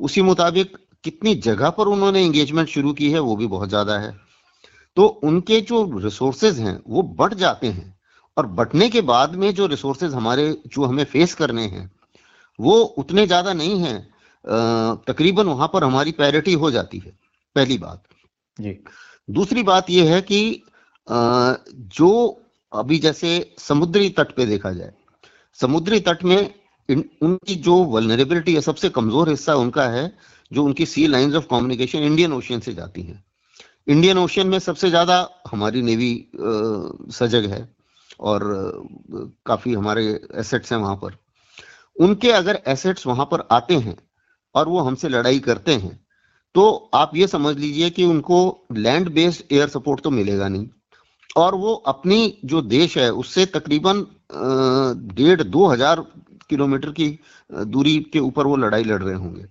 उसी 0.00 0.22
मुताबिक 0.22 0.76
कितनी 1.04 1.34
जगह 1.42 1.70
पर 1.70 1.86
उन्होंने 1.86 2.24
एंगेजमेंट 2.24 2.68
शुरू 2.68 2.92
की 2.92 3.10
है 3.12 3.18
वो 3.20 3.36
भी 3.36 3.46
बहुत 3.46 3.68
ज़्यादा 3.68 3.98
है। 3.98 4.14
तो 4.96 5.06
उनके 5.24 5.60
जो 5.62 5.82
रिसोर्सेज 5.98 6.58
हैं 6.60 6.80
वो 6.88 7.02
बढ़ 7.18 7.34
जाते 7.34 7.66
हैं 7.68 7.94
और 8.36 8.46
बढ़ने 8.48 8.88
के 8.88 9.00
बाद 9.02 9.34
में 9.34 9.52
जो 9.54 9.66
रिसोर्सेज 9.66 10.14
हमारे, 10.14 10.56
जो 10.66 10.84
हमें 10.84 11.04
फेस 11.04 11.34
करने 11.34 11.66
हैं 11.66 11.90
वो 12.58 12.80
उतने 12.98 13.26
ज़्यादा 13.26 13.52
नहीं 13.52 13.78
है। 13.80 13.98
तकरीबन 15.04 15.46
वहाँ 15.46 15.68
पर 15.72 15.84
हमारी 15.84 16.12
पैरिटी 16.14 16.52
हो 16.54 16.70
जाती 16.70 16.98
है 16.98 17.12
पहली 17.56 17.78
बात। 17.78 18.02
जी। 18.58 18.78
दूसरी 19.28 19.62
बात 19.62 19.90
यह 19.90 20.14
है 20.14 20.20
कि 20.22 20.62
जो 21.06 22.10
अभी 22.72 22.98
जैसे 22.98 23.30
समुद्री 23.58 24.08
तट 24.10 24.34
पे 24.36 24.46
देखा 24.46 24.72
जाए 24.72 24.92
समुद्री 25.58 26.00
तट 26.00 26.24
में 26.24 26.38
उनकी 26.88 27.54
जो 27.56 27.74
वलनरेबिलिटी 27.84 28.54
है 28.54 28.60
सबसे 28.60 28.88
कमज़ोर 28.90 29.28
हिस्सा 29.30 29.54
उनका 29.56 29.88
है 29.90 30.10
जो 30.52 30.64
उनकी 30.64 30.86
sea 30.86 31.06
lines 31.06 31.34
of 31.34 31.46
communication 31.50 31.98
Indian 32.00 32.32
Ocean 32.32 32.60
से 32.60 32.74
जाती 32.74 33.02
हैं। 33.02 33.22
इंडियन 33.88 34.18
ओशियन 34.18 34.46
में 34.46 34.58
सबसे 34.58 34.88
ज़्यादा 34.90 35.16
हमारी 35.50 35.82
नेवी 35.82 36.12
सजग 37.12 37.50
है 37.50 37.68
और 38.20 38.42
काफ़ी 39.46 39.74
हमारे 39.74 40.06
एसेट्स 40.34 40.72
हैं 40.72 40.78
वहाँ 40.78 40.96
पर। 40.96 41.16
उनके 41.96 42.30
अगर 42.32 42.60
एसेट्स 42.68 43.06
वहाँ 43.06 43.26
पर 43.26 43.46
आते 43.52 43.76
हैं 43.76 43.96
और 44.54 44.68
वो 44.68 44.80
हमसे 44.80 45.08
लड़ाई 45.08 45.38
करते 45.40 45.74
हैं 45.74 45.98
तो 46.54 46.90
आप 46.94 47.10
ये 47.16 47.26
समझ 47.28 47.56
लीजिए 47.56 47.90
कि 47.90 48.04
उनको 48.04 48.38
लैंड 48.74 49.08
बेस्ड 49.14 49.52
एयर 49.52 49.68
सपोर्ट 49.68 50.00
तो 50.00 50.10
मिलेगा 50.10 50.48
नहीं। 50.48 50.68
और 51.36 51.54
वो 51.54 51.74
अपनी 51.86 52.38
जो 52.44 52.60
देश 52.62 52.96
है, 52.98 53.10
उससे 53.12 53.44
तकरीबन 53.46 54.06
डेढ़ 55.14 55.42
दो 55.42 55.66
हज़ार 55.66 56.00
किलोमीटर 56.50 56.90
की 56.90 57.08
दूरी 57.50 57.98
के 58.12 58.18
ऊपर 58.20 58.46
वो 58.46 58.56
लड़ाई 58.56 58.84
लड़ 58.84 59.02
रहे 59.02 59.14
होंगे। 59.14 59.44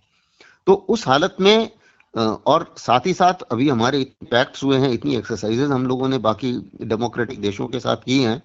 तो 0.68 0.74
उस 0.90 1.08
हालत 1.08 1.36
में 1.40 1.70
और 2.14 2.74
साथ 2.78 3.06
ही 3.06 3.14
साथ 3.14 3.42
अभी 3.44 3.70
हमारे 3.70 4.04
पैक्ट 4.24 4.64
हुए 4.64 4.78
हैं, 4.78 4.92
इतनी 4.92 5.16
एक्सरसाइजेज 5.16 5.72
हम 5.72 5.86
लोगों 5.88 6.08
ने 6.10 6.18
बाकी 6.20 6.52
डेमोक्रेटिक 6.84 7.42
देशों 7.42 7.68
के 7.68 7.80
साथ 7.80 7.98
की 8.06 8.20
हैं, 8.20 8.42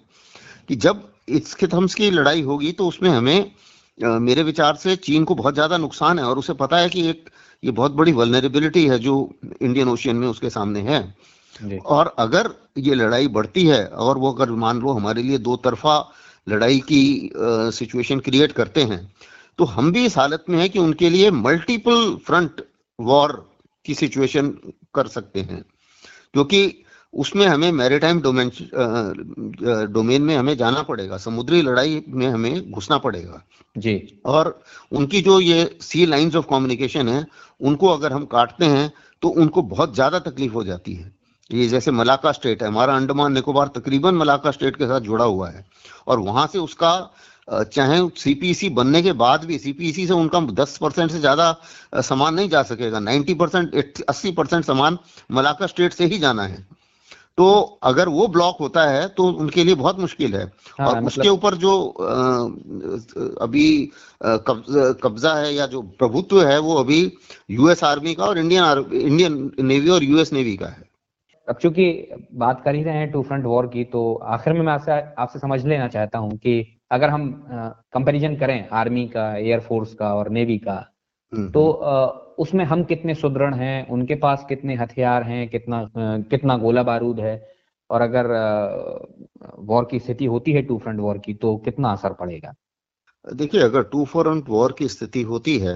कि 0.69 0.75
जब 0.77 1.07
इसके 1.29 1.67
थम्स 1.67 1.95
की 1.95 2.11
लड़ाई 2.11 2.41
होगी 2.43 2.71
तो 2.73 2.87
उसमें 2.87 3.09
हमें 3.09 3.51
मेरे 3.97 4.43
विचार 4.43 4.75
से 4.75 4.95
चीन 4.97 5.23
को 5.23 5.35
बहुत 5.35 5.53
ज़्यादा 5.53 5.77
नुकसान 5.77 6.19
है 6.19 6.25
और 6.25 6.37
उसे 6.37 6.53
पता 6.53 6.77
है 6.77 6.89
कि 6.89 7.07
एक 7.09 7.29
ये 7.63 7.71
बहुत 7.71 7.91
बड़ी 7.91 8.11
वलनरेबिलिटी 8.11 8.85
है 8.87 8.97
जो 8.99 9.15
इंडियन 9.61 9.89
ओशियन 9.89 10.15
में 10.15 10.27
उसके 10.27 10.49
सामने 10.49 10.81
है। 10.81 11.01
और 11.85 12.13
अगर 12.19 12.49
ये 12.79 12.95
लड़ाई 12.95 13.27
बढ़ती 13.29 13.65
है 13.67 13.85
और 13.87 14.17
वो 14.17 14.31
अगर 14.33 14.51
मान 14.57 14.79
लो 14.81 14.91
हमारे 14.91 15.23
लिए 15.23 15.37
दो 15.39 15.55
तरफा 15.55 15.97
लड़ाई 16.47 16.79
की 16.87 17.31
सिचुएशन 17.73 18.19
क्रिएट 18.19 18.51
करते 18.51 18.83
हैं 18.83 19.01
तो 19.59 19.63
हम 19.65 19.91
भी 19.91 20.05
इस 20.05 20.17
हालत 20.17 20.45
में 20.49 20.59
है 20.59 20.67
कि 20.69 20.79
उनके 20.79 21.09
लिए 21.09 21.31
मल्टीपल 21.31 22.15
फ्रंट 22.25 22.61
वॉर 22.99 23.31
की 23.85 23.93
सिचुएशन 23.93 24.49
कर 24.95 25.07
सकते 25.07 25.41
हैं। 25.41 25.63
क्योंकि 26.33 26.83
उसमें 27.13 27.45
हमें 27.47 27.71
मैरिटाइम 27.73 28.21
डोमेन 28.21 28.51
डोमेन 29.93 30.21
में 30.21 30.35
हमें 30.35 30.55
जाना 30.57 30.81
पड़ेगा। 30.83 31.17
समुद्री 31.19 31.61
लड़ाई 31.61 32.01
में 32.09 32.27
हमें 32.27 32.71
घुसना 32.71 32.97
पड़ेगा। 32.99 33.41
जी। 33.75 34.21
और 34.25 34.59
उनकी 34.91 35.21
जो 35.21 35.39
ये 35.39 35.69
सी 35.81 36.05
लाइंस 36.05 36.35
ऑफ़ 36.35 36.45
कम्युनिकेशन 36.49 37.09
है 37.09 37.25
उनको 37.61 37.87
अगर 37.87 38.13
हम 38.13 38.25
काटते 38.27 38.65
हैं 38.67 38.91
तो 39.21 39.29
उनको 39.31 39.61
बहुत 39.63 39.93
ज़्यादा 39.95 40.19
तकलीफ़ 40.21 40.53
हो 40.53 40.63
जाती 40.63 40.93
है। 40.93 41.11
ये 41.49 41.67
जैसे 41.67 41.91
मलाका 41.91 42.31
स्टेट 42.31 42.61
है 42.63 42.67
हमारा 42.67 42.95
अंडमान 42.95 43.33
निकोबार 43.33 43.67
तकरीबन 43.75 44.15
मलाका 44.15 44.51
स्टेट 44.51 44.75
के 44.75 44.85
साथ 44.87 44.99
जुड़ा 45.01 45.25
हुआ 45.25 45.49
है। 45.49 45.65
और 46.07 46.19
वहाँ 46.21 46.47
से 46.47 46.59
उसका 46.59 46.93
चाहे 47.47 47.99
सीपीसी 48.17 48.69
e 48.69 48.73
बनने 48.73 49.01
के 49.01 49.11
बाद 49.13 49.45
भी 49.45 49.57
सीपीसी 49.59 50.03
e 50.03 50.07
से 50.07 50.13
उनका 50.13 50.39
10 50.55 50.77
परसेंट 50.77 51.11
से 51.11 51.19
ज़्यादा 51.19 51.55
सामान 52.01 52.33
नहीं 52.35 52.49
जा 52.49 52.61
सकेगा। 52.63 52.99
90 53.01 53.33
परसेंट 53.35 54.01
अस्सी 54.09 54.31
परसेंट 54.31 54.65
सामान 54.65 54.97
मलाका 55.31 55.67
स्टेट 55.67 55.93
से 55.93 56.05
ही 56.05 56.17
जाना 56.19 56.43
है। 56.43 56.65
तो 57.41 57.79
अगर 57.83 58.09
वो 58.09 58.27
ब्लॉक 58.27 58.57
होता 58.59 58.81
है 58.85 59.07
तो 59.07 59.23
उनके 59.35 59.63
लिए 59.63 59.75
बहुत 59.75 59.99
मुश्किल 59.99 60.35
है। 60.35 60.43
हाँ, 60.43 60.87
और 60.87 60.95
मतलब... 60.95 61.07
उसके 61.07 61.29
ऊपर 61.29 61.55
जो 61.55 61.71
आ, 61.89 63.43
अभी 63.45 63.91
कब्जा 64.21 65.33
है 65.35 65.53
या 65.55 65.65
जो 65.65 65.81
प्रभुत्व 65.99 66.41
है 66.47 66.59
वो 66.59 66.75
अभी 66.75 66.99
यूएस 67.51 67.83
आर्मी 67.83 68.13
का 68.13 68.25
और 68.25 68.37
इंडियन 68.37 68.89
इंडियन 68.93 69.51
नेवी 69.59 69.89
और 69.89 70.03
यूएस 70.03 70.33
नेवी 70.33 70.55
का 70.57 70.67
है। 70.67 70.83
अब 71.47 71.57
चूँकि 71.57 71.85
बात 72.35 72.61
कर 72.65 72.75
ही 72.75 72.83
रहे 72.83 72.97
हैं 72.97 73.11
टू 73.11 73.21
फ्रंट 73.21 73.45
वॉर 73.45 73.67
की 73.67 73.83
तो 73.83 74.13
आखिर 74.33 74.53
में 74.53 74.61
मैं 74.61 74.73
आपसे 74.73 74.91
आपसे 75.17 75.39
समझ 75.39 75.65
लेना 75.65 75.87
चाहता 75.87 76.19
हूँ 76.19 76.37
कि 76.37 76.53
अगर 76.91 77.09
हम 77.09 77.43
कंपैरिजन 77.93 78.35
करें 78.35 78.67
आर्मी 78.73 79.05
का 79.07 79.25
एयरफोर्स 79.37 79.93
का 79.93 80.13
और 80.15 80.29
नेवी 80.29 80.57
का 80.57 80.77
हम्म, 81.31 81.49
तो 81.49 81.61
उसमें 82.41 82.63
हम 82.65 82.83
कितने 82.83 83.15
सुदृढ़ 83.15 83.55
हैं, 83.55 83.87
उनके 83.87 84.15
पास 84.17 84.45
कितने 84.49 84.75
हथियार 84.75 85.23
हैं, 85.23 85.47
कितना 85.49 85.83
कितना 86.31 86.57
गोला 86.57 86.83
बारूद 86.83 87.19
है, 87.19 87.35
और 87.89 88.01
अगर 88.01 88.27
वॉर 89.61 89.87
की 89.91 89.99
स्थिति 89.99 90.25
होती 90.27 90.51
है 90.51 90.61
टू 90.63 90.77
फ्रंट 90.77 90.99
वॉर 90.99 91.17
की 91.17 91.33
तो 91.35 91.55
कितना 91.59 91.91
असर 91.91 92.13
पड़ेगा? 92.15 92.53
देखिए, 93.25 93.61
अगर 93.61 93.83
टू 93.85 94.05
फ्रंट 94.07 94.49
वॉर 94.49 94.75
की 94.77 94.87
स्थिति 94.89 95.21
होती 95.23 95.57
है 95.59 95.75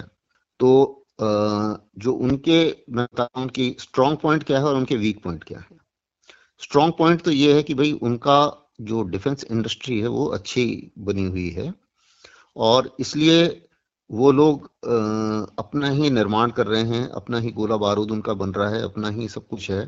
तो 0.60 1.02
जो 1.20 2.14
उनके 2.14 2.60
उनकी 3.36 3.76
स्ट्रॉन्ग 3.80 4.18
पॉइंट 4.20 4.44
क्या 4.44 4.58
है 4.60 4.66
और 4.66 4.76
उनके 4.76 4.96
वीक 4.98 5.24
पॉइंट 5.24 5.44
क्या 5.44 5.60
है? 5.60 5.78
स्ट्रॉन्ग 6.62 6.94
पॉइंट 6.98 7.22
तो 7.22 7.32
ये 7.32 7.54
है 7.54 7.64
कि 7.64 7.74
भाई 7.74 7.92
उनका 8.04 8.38
जो 8.82 9.04
डिफेंस 9.06 9.46
इंडस्ट्री 9.46 10.00
है, 10.00 10.08
वो 10.08 10.26
अच्छी 10.28 10.92
बनी 11.00 11.26
हुई 11.26 11.50
है, 11.50 11.74
और 12.56 12.96
इसलिए 13.00 13.46
वो 14.10 14.32
लोग 14.32 14.66
अपना 15.60 15.90
ही 15.90 16.10
निर्माण 16.10 16.52
कर 16.52 16.68
रहे 16.68 16.84
हैं 16.86 17.08
अपना 17.12 17.40
ही 17.40 17.52
गोला 17.52 17.78
बारूद 17.78 18.12
उनका 18.12 18.34
बन 18.34 18.52
रहा 18.52 18.70
है 18.70 18.82
अपना 18.84 19.10
ही 19.10 19.28
सब 19.30 19.48
कुछ 19.48 19.70
है 19.72 19.86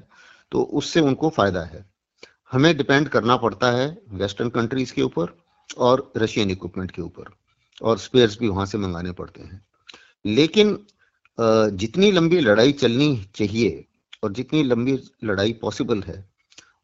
तो 0.52 0.62
उससे 0.74 1.00
उनको 1.02 1.30
फ़ायदा 1.30 1.62
है। 1.64 1.86
हमें 2.52 2.76
डिपेंड 2.78 3.08
करना 3.10 3.36
पड़ता 3.38 3.72
है 3.72 3.88
वेस्टर्न 4.14 4.50
कंट्रीज़ 4.50 4.94
के 4.94 5.02
ऊपर 5.02 5.36
और 5.80 6.12
रशियन 6.18 6.52
इक्विपमेंट 6.52 6.92
के 6.92 7.02
ऊपर 7.02 7.34
और 7.82 7.98
स्पेयर्स 7.98 8.38
भी 8.40 8.48
वहाँ 8.48 8.66
से 8.66 8.78
मंगाने 8.78 9.12
पड़ते 9.12 9.42
हैं। 9.42 9.66
लेकिन 10.26 10.78
जितनी 11.38 12.12
लंबी 12.12 12.40
लड़ाई 12.40 12.72
चलनी 12.74 13.16
चाहिए 13.36 13.84
और 14.24 14.32
जितनी 14.34 14.64
लंबी 14.64 14.98
लड़ाई 15.24 15.54
पॉसिबल 15.54 16.02
है 16.04 16.24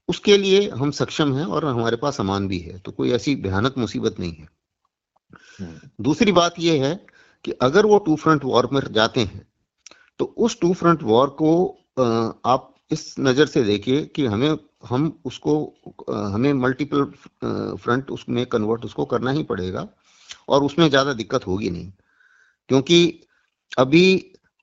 उसके 0.09 0.37
लिए 0.37 0.69
हम 0.71 0.91
सक्षम 0.91 1.33
हैं 1.33 1.45
और 1.45 1.65
हमारे 1.65 1.97
पास 1.97 2.17
सामान 2.17 2.47
भी 2.47 2.59
है 2.59 2.77
तो 2.79 2.91
कोई 2.91 3.11
ऐसी 3.11 3.35
भयानक 3.37 3.77
मुसीबत 3.77 4.19
नहीं 4.19 4.33
है। 4.33 4.47
हम्म। 5.59 6.03
दूसरी 6.03 6.31
बात 6.31 6.55
यह 6.59 6.85
है 6.85 6.93
कि 7.45 7.51
अगर 7.61 7.85
वो 7.85 7.97
टू 7.99 8.15
फ्रंट 8.15 8.43
वॉर 8.45 8.69
में 8.73 8.81
जाते 8.91 9.21
हैं 9.21 9.47
तो 10.19 10.25
उस 10.37 10.59
टू 10.61 10.73
फ्रंट 10.73 11.03
वॉर 11.03 11.29
को 11.41 11.53
आप 12.45 12.69
इस 12.91 13.15
नज़र 13.19 13.45
से 13.45 13.63
देखिए 13.63 14.01
कि 14.05 14.25
हमें, 14.25 14.57
हम 14.85 15.19
उसको 15.25 15.55
हमें 16.09 16.51
मल्टीपल 16.53 17.03
फ्रंट 17.77 18.11
उसमें 18.11 18.45
कन्वर्ट 18.45 18.85
उसको 18.85 19.05
करना 19.05 19.31
ही 19.31 19.43
पड़ेगा 19.43 19.87
और 20.49 20.63
उसमें 20.63 20.87
ज़्यादा 20.89 21.13
दिक्कत 21.13 21.47
होगी 21.47 21.69
नहीं। 21.69 21.91
क्योंकि 22.69 23.21
अभी 23.77 24.05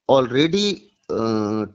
ऑलरेडी 0.09 0.73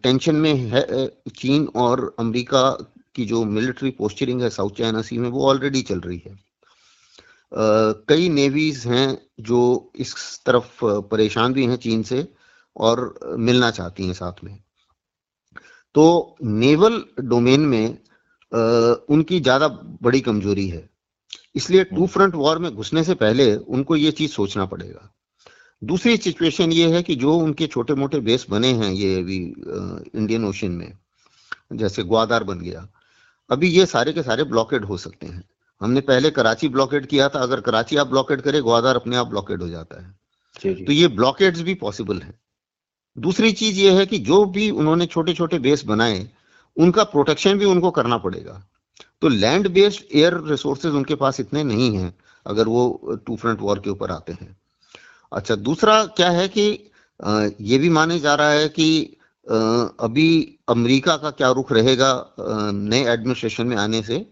टेंशन 0.03 0.35
में 0.35 0.53
है 0.53 1.07
चीन 1.37 1.67
और 1.77 2.15
अमेरिका 2.19 2.69
की 3.15 3.25
जो 3.25 3.43
मिलिट्री 3.45 3.89
पोस्चरिंग 3.93 4.41
है 4.41 4.49
साउथ 4.49 4.71
चाइना 4.77 5.01
सी 5.01 5.17
में, 5.17 5.29
वो 5.29 5.47
ऑलरेडी 5.49 5.81
चल 5.81 5.99
रही 5.99 6.21
है। 6.25 6.37
कई 7.55 8.29
नेवीज 8.29 8.85
हैं 8.87 9.07
जो 9.41 9.59
इस 9.95 10.15
तरफ़ 10.45 10.79
परेशान 11.11 11.53
भी 11.53 11.65
हैं 11.65 11.75
चीन 11.77 12.03
से 12.03 12.27
और 12.75 13.35
मिलना 13.39 13.71
चाहती 13.71 14.05
हैं 14.05 14.13
साथ 14.13 14.43
में। 14.43 14.57
तो 15.95 16.35
नेवल 16.43 17.03
डोमेन 17.21 17.61
में 17.61 17.97
आ, 18.51 18.59
उनकी 19.09 19.39
ज़्यादा 19.39 19.67
बड़ी 20.03 20.19
कमज़ोरी 20.21 20.67
है। 20.69 20.89
इसलिए 21.55 21.83
टू 21.85 22.07
फ्रंट 22.07 22.35
वॉर 22.35 22.59
में 22.59 22.69
घुसने 22.71 23.03
से 23.03 23.13
पहले 23.15 23.55
उनको 23.55 23.95
ये 23.95 24.11
चीज़ 24.11 24.31
सोचना 24.31 24.65
पड़ेगा। 24.65 25.11
दूसरी 25.81 26.17
सिचुएशन 26.17 26.71
ये 26.71 26.87
है 26.91 27.01
कि 27.03 27.15
जो 27.15 27.33
उनके 27.35 27.67
छोटे 27.67 27.93
मोटे 27.95 28.19
बेस 28.19 28.45
बने 28.49 28.71
हैं 28.73 28.91
ये 28.91 29.15
अभी 29.19 29.37
इंडियन 29.37 30.45
ओशन 30.45 30.71
में 30.71 30.97
जैसे 31.73 32.03
ग्वादार 32.03 32.43
बन 32.43 32.59
गया 32.59 32.87
अभी 33.49 33.69
ये 33.69 33.85
सारे 33.85 34.13
के 34.13 34.23
सारे 34.23 34.43
ब्लॉकेड 34.43 34.85
हो 34.85 34.97
सकते 34.97 35.27
हैं। 35.27 35.43
हमने 35.81 36.01
पहले 36.01 36.29
कराची 36.31 36.67
ब्लॉकेट 36.69 37.05
किया 37.05 37.27
था। 37.29 37.39
अगर 37.39 37.61
कराची 37.61 37.97
आप 37.97 38.07
ब्लॉकेट 38.07 38.41
करें 38.41 38.61
ग्वादार 38.63 38.95
अपने 38.95 39.15
आप 39.15 39.27
ब्लॉकेट 39.27 39.61
हो 39.61 39.67
जाता 39.69 40.01
है। 40.01 40.85
तो 40.85 40.91
ये 40.91 41.07
ब्लॉकेड्स 41.09 41.61
भी 41.61 41.73
पॉसिबल 41.75 42.21
है। 42.21 42.33
दूसरी 43.17 43.51
चीज़ 43.53 43.79
ये 43.79 43.91
है 43.91 44.05
कि 44.05 44.17
जो 44.19 44.43
भी 44.47 44.69
उन्होंने 44.71 45.05
छोटे 45.05 45.33
छोटे 45.33 45.59
बेस 45.59 45.83
बनाए 45.85 46.27
उनका 46.77 47.03
प्रोटेक्शन 47.05 47.57
भी 47.57 47.65
उनको 47.65 47.91
करना 47.91 48.17
पड़ेगा। 48.17 48.61
तो 49.21 49.27
लैंड 49.27 49.67
बेस्ड 49.73 50.15
एयर 50.15 50.39
रिसोर्सेज 50.45 50.93
उनके 50.93 51.15
पास 51.15 51.39
इतने 51.39 51.63
नहीं 51.63 51.95
हैं 51.97 52.13
अगर 52.45 52.67
वो 52.67 53.19
टू 53.27 53.35
फ्रंट 53.35 53.61
वॉर 53.61 53.79
के 53.79 53.89
ऊपर 53.89 54.11
आते 54.11 54.33
हैं। 54.33 54.55
अच्छा 55.31 55.55
दूसरा 55.57 56.03
क्या 56.07 56.29
है 56.29 56.47
कि 56.47 56.91
ये 57.61 57.77
भी 57.77 57.89
माने 57.89 58.19
जा 58.19 58.35
रहा 58.35 58.49
है 58.49 58.67
कि 58.69 59.17
अभी 59.99 60.57
अमेरिका 60.69 61.15
का 61.17 61.29
क्या 61.31 61.51
रुख 61.51 61.71
रहेगा 61.71 62.35
नए 62.39 63.03
एडमिनिस्ट्रेशन 63.05 63.67
में 63.67 63.75
आने 63.77 64.01
से? 64.03 64.25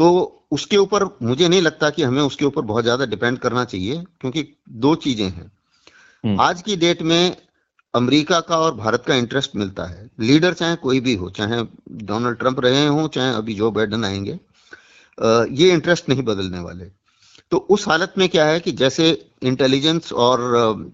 तो 0.00 0.06
उसके 0.52 0.76
ऊपर 0.76 1.04
मुझे 1.22 1.48
नहीं 1.48 1.60
लगता 1.62 1.88
कि 1.90 2.02
हमें 2.02 2.20
उसके 2.22 2.44
ऊपर 2.44 2.62
बहुत 2.62 2.84
ज़्यादा 2.84 3.06
डिपेंड 3.06 3.38
करना 3.38 3.64
चाहिए 3.64 4.02
क्योंकि 4.20 4.44
दो 4.76 4.94
चीज़ें 4.96 5.24
हैं। 5.24 5.50
हम्म। 6.24 6.40
आज 6.40 6.62
की 6.62 6.76
डेट 6.76 7.02
में 7.02 7.36
अमेरिका 7.94 8.38
का 8.40 8.58
और 8.58 8.74
भारत 8.74 9.04
का 9.06 9.14
इंटरेस्ट 9.14 9.56
मिलता 9.56 9.84
है। 9.84 10.08
लीडर 10.20 10.54
चाहे 10.54 10.76
कोई 10.76 11.00
भी 11.00 11.14
हो 11.14 11.28
चाहे 11.30 11.62
डोनाल्ड 12.04 12.38
ट्रंप 12.38 12.60
रहे 12.60 12.86
हो 12.86 13.06
चाहे 13.08 13.34
अभी 13.34 13.54
जो 13.54 13.70
बाइडन 13.70 14.04
आएँगे 14.04 14.38
ये 15.54 15.70
इंटरेस्ट 15.72 16.08
नहीं 16.08 16.22
बदलने 16.22 16.58
वाले। 16.58 16.84
तो 17.52 17.56
उस 17.70 17.86
हालत 17.88 18.14
में 18.18 18.28
क्या 18.28 18.44
है 18.46 18.60
कि 18.60 18.72
जैसे 18.72 19.10
इंटेलिजेंस 19.42 20.12
और 20.12 20.92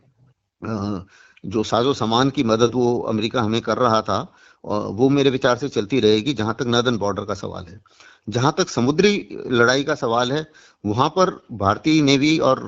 जो 0.62 1.62
साजो 1.62 1.92
सामान 1.94 2.30
की 2.30 2.44
मदद 2.44 2.72
वो 2.74 2.98
अमेरिका 3.08 3.42
हमें 3.42 3.60
कर 3.60 3.78
रहा 3.78 4.00
था 4.02 4.20
वो 4.64 5.08
मेरे 5.08 5.30
विचार 5.30 5.56
से 5.56 5.68
चलती 5.68 6.00
रहेगी 6.00 6.32
जहाँ 6.34 6.56
तक 6.58 6.66
नर्दन 6.66 6.96
बॉर्डर 6.98 7.24
का 7.24 7.34
सवाल 7.36 7.64
है। 7.64 7.80
जहाँ 8.28 8.54
तक 8.58 8.68
समुद्री 8.68 9.28
लड़ाई 9.50 9.84
का 9.84 9.94
सवाल 9.94 10.32
है, 10.32 10.46
वहाँ 10.84 11.08
पर 11.08 11.30
भारतीय 11.54 12.00
नेवी 12.02 12.38
और 12.40 12.60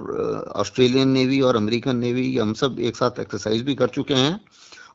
ऑस्ट्रेलियन 0.57 1.09
नेवी 1.09 1.40
और 1.40 1.57
अमेरिकन 1.57 1.97
नेवी, 1.97 2.37
हम 2.37 2.53
सब 2.55 2.81
एक 2.81 2.97
साथ 2.97 3.18
एक्सरसाइज 3.21 3.62
भी 3.62 3.75
कर 3.75 3.88
चुके 3.88 4.14
हैं 4.14 4.40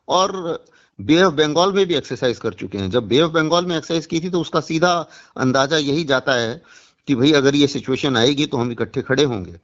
और 0.08 0.64
बे 0.98 1.22
ऑफ़ 1.22 1.34
बंगाल 1.34 1.72
में 1.72 1.84
भी 1.86 1.94
एक्सरसाइज 1.94 2.38
कर 2.38 2.52
चुके 2.54 2.78
हैं। 2.78 2.90
जब 2.90 3.08
बे 3.08 3.20
ऑफ़ 3.20 3.32
बंगाल 3.32 3.66
में 3.66 3.76
एक्सरसाइज 3.76 4.06
की 4.06 4.20
थी 4.20 4.30
तो 4.30 4.40
उसका 4.40 4.60
सीधा 4.60 4.94
अंदाज़ा 5.36 5.78
यही 5.78 6.04
जाता 6.04 6.34
है 6.34 6.60
कि 7.08 7.14
भाई 7.14 7.32
अगर 7.32 7.54
ये 7.54 7.66
सिचुएशन 7.66 8.16
आएगी 8.16 8.46
तो 8.46 8.56
हम 8.56 8.72
इकट्ठे 8.72 9.02
खड़े 9.02 9.24
होंगे। 9.24 9.58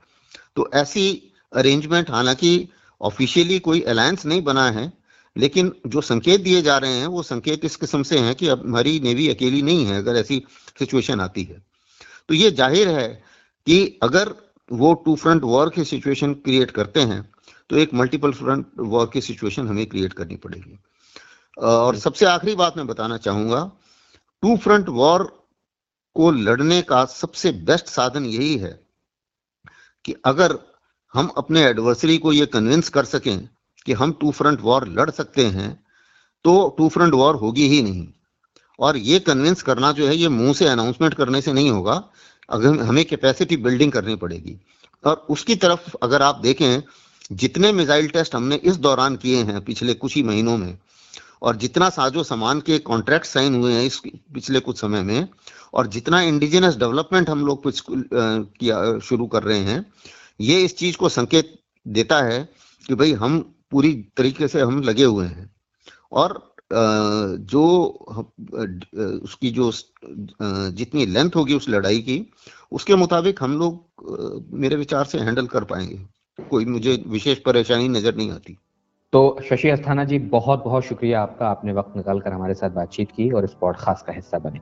तो 0.56 0.68
ऐसी 0.74 1.32
अरेंजमेंट 1.52 2.10
हालाँकि 2.10 2.68
ऑफिशियली 3.00 3.58
कोई 3.58 3.80
अलायंस 3.82 4.26
नहीं 4.26 4.42
बना 4.44 4.70
है 4.70 4.92
लेकिन 5.36 5.72
जो 5.86 6.00
संकेत 6.00 6.40
दिए 6.40 6.62
जा 6.62 6.76
रहे 6.78 6.92
हैं 6.92 7.06
वो 7.06 7.22
संकेत 7.22 7.64
इस 7.64 7.76
किस्म 7.76 8.02
से 8.02 8.18
हैं 8.18 8.34
कि 8.34 8.48
अब 8.48 8.66
हमारी 8.66 8.98
नेवी 9.00 9.28
अकेली 9.28 9.62
नहीं 9.62 9.84
है 9.86 9.98
अगर 9.98 10.16
ऐसी 10.16 10.42
सिचुएशन 10.78 11.20
आती 11.20 11.44
है। 11.44 11.62
तो 12.28 12.34
ये 12.34 12.50
ज़ाहिर 12.50 12.88
है 12.88 13.08
कि 13.66 13.98
अगर 14.02 14.34
वो 14.70 14.92
टू 15.04 15.14
फ्रंट 15.16 15.42
वॉर 15.44 15.70
की 15.70 15.84
सिचुएशन 15.84 16.34
क्रिएट 16.36 16.70
करते 16.70 17.00
हैं 17.02 17.22
तो 17.70 17.76
एक 17.76 17.94
मल्टीपल 17.94 18.32
फ्रंट 18.32 18.66
वॉर 18.78 19.10
की 19.12 19.20
सिचुएशन 19.20 19.68
हमें 19.68 19.86
क्रिएट 19.86 20.12
करनी 20.12 20.36
पड़ेगी। 20.36 20.78
और 21.58 21.96
सबसे 21.96 22.26
आखिरी 22.26 22.54
बात 22.54 22.76
मैं 22.76 22.86
बताना 22.86 23.16
चाहूँगा 23.18 23.70
टू 24.42 24.56
फ्रंट 24.56 24.88
वॉर 24.90 25.24
को 26.16 26.30
लड़ने 26.30 26.80
का 26.82 27.04
सबसे 27.04 27.50
बेस्ट 27.64 27.86
साधन 27.86 28.24
यही 28.26 28.56
है 28.58 28.78
कि 30.04 30.14
अगर 30.24 30.58
हम 31.14 31.26
अपने 31.36 31.62
एडवर्सरी 31.64 32.16
को 32.18 32.32
ये 32.32 32.46
कन्विंस 32.46 32.88
कर 32.88 33.04
सकें 33.04 33.48
कि 33.86 33.92
हम 33.92 34.12
टू 34.20 34.30
फ्रंट 34.30 34.60
वॉर 34.60 34.88
लड़ 34.88 35.10
सकते 35.10 35.44
हैं 35.46 35.72
तो 36.44 36.52
टू 36.78 36.88
फ्रंट 36.88 37.14
वॉर 37.14 37.34
होगी 37.34 37.66
ही 37.68 37.82
नहीं। 37.82 38.06
और 38.78 38.96
ये 38.96 39.18
कन्विंस 39.20 39.62
करना 39.62 39.90
जो 39.92 40.06
है, 40.08 40.16
ये 40.16 40.28
मुँह 40.28 40.52
से 40.54 40.66
अनाउंसमेंट 40.66 41.14
करने 41.14 41.40
से 41.42 41.52
नहीं 41.52 41.70
होगा। 41.70 42.02
अगर 42.50 42.80
हमें 42.80 43.04
कैपेसिटी 43.04 43.56
बिल्डिंग 43.56 43.92
करनी 43.92 44.14
पड़ेगी। 44.16 44.56
और 45.04 45.26
उसकी 45.30 45.56
तरफ़ 45.56 45.90
अगर 46.02 46.22
आप 46.22 46.40
देखें, 46.42 46.82
जितने 47.32 47.72
मिसाइल 47.72 48.08
टेस्ट 48.08 48.34
हमने 48.34 48.56
इस 48.56 48.76
दौरान 48.76 49.16
किए 49.16 49.42
हैं 49.42 49.60
पिछले 49.64 49.94
कुछ 49.94 50.16
ही 50.16 50.22
महीनों 50.22 50.56
में, 50.58 50.78
और 51.42 51.56
जितना 51.56 51.88
साजो 51.90 52.22
सामान 52.22 52.60
के 52.60 52.78
कॉन्ट्रैक्ट 52.78 53.26
साइन 53.26 53.54
हुए 53.54 53.72
हैं 53.72 53.84
इस 53.84 54.00
पिछले 54.34 54.60
कुछ 54.60 54.80
समय 54.80 55.02
में, 55.02 55.28
और 55.74 55.86
जितना 55.86 56.20
इंडिजिनस 56.22 56.76
डेवलपमेंट 56.76 57.30
हम 57.30 57.46
लोग 57.46 57.62
कुछ 57.62 57.82
किया, 57.90 58.98
शुरू 58.98 59.26
कर 59.26 59.42
रहे 59.42 59.58
हैं, 59.58 59.84
ये 60.40 60.62
इस 60.64 60.76
चीज़ 60.78 60.96
को 60.96 61.08
संकेत 61.08 61.58
देता 61.86 62.22
है 62.22 62.48
कि 62.88 62.94
भाई 62.94 63.12
हम 63.12 63.42
पूरी 63.72 63.92
तरीके 64.16 64.48
से 64.48 64.60
हम 64.60 64.80
लगे 64.82 65.04
हुए 65.04 65.26
हैं। 65.26 65.50
और 66.12 66.38
जो 66.72 67.62
उसकी 69.24 69.50
जो 69.50 69.70
जितनी 70.72 71.06
लेंथ 71.06 71.36
होगी 71.36 71.54
उस 71.54 71.68
लड़ाई 71.68 71.98
की 72.00 72.24
उसके 72.72 72.96
मुताबिक 72.96 73.42
हम 73.42 73.58
लोग 73.58 74.48
मेरे 74.54 74.76
विचार 74.76 75.04
से 75.04 75.18
हैंडल 75.18 75.46
कर 75.46 75.64
पाएँगे। 75.64 75.98
कोई 76.38 76.64
मुझे 76.66 77.02
विशेष 77.08 77.38
परेशानी 77.38 77.88
नज़र 77.90 78.16
नहीं 78.16 78.30
आती। 78.30 78.56
तो 79.12 79.38
शशि 79.48 79.68
अस्थाना 79.68 80.04
जी 80.04 80.18
बहुत 80.30 80.62
बहुत 80.64 80.84
शुक्रिया 80.84 81.22
आपका। 81.22 81.46
आपने 81.46 81.72
वक्त 81.72 81.96
निकाल 81.96 82.20
कर 82.20 82.32
हमारे 82.32 82.54
साथ 82.54 82.70
बातचीत 82.70 83.10
की 83.10 83.30
और 83.30 83.44
इस 83.44 83.54
पॉडकास्ट 83.60 84.06
का 84.06 84.12
हिस्सा 84.12 84.38
बने। 84.38 84.60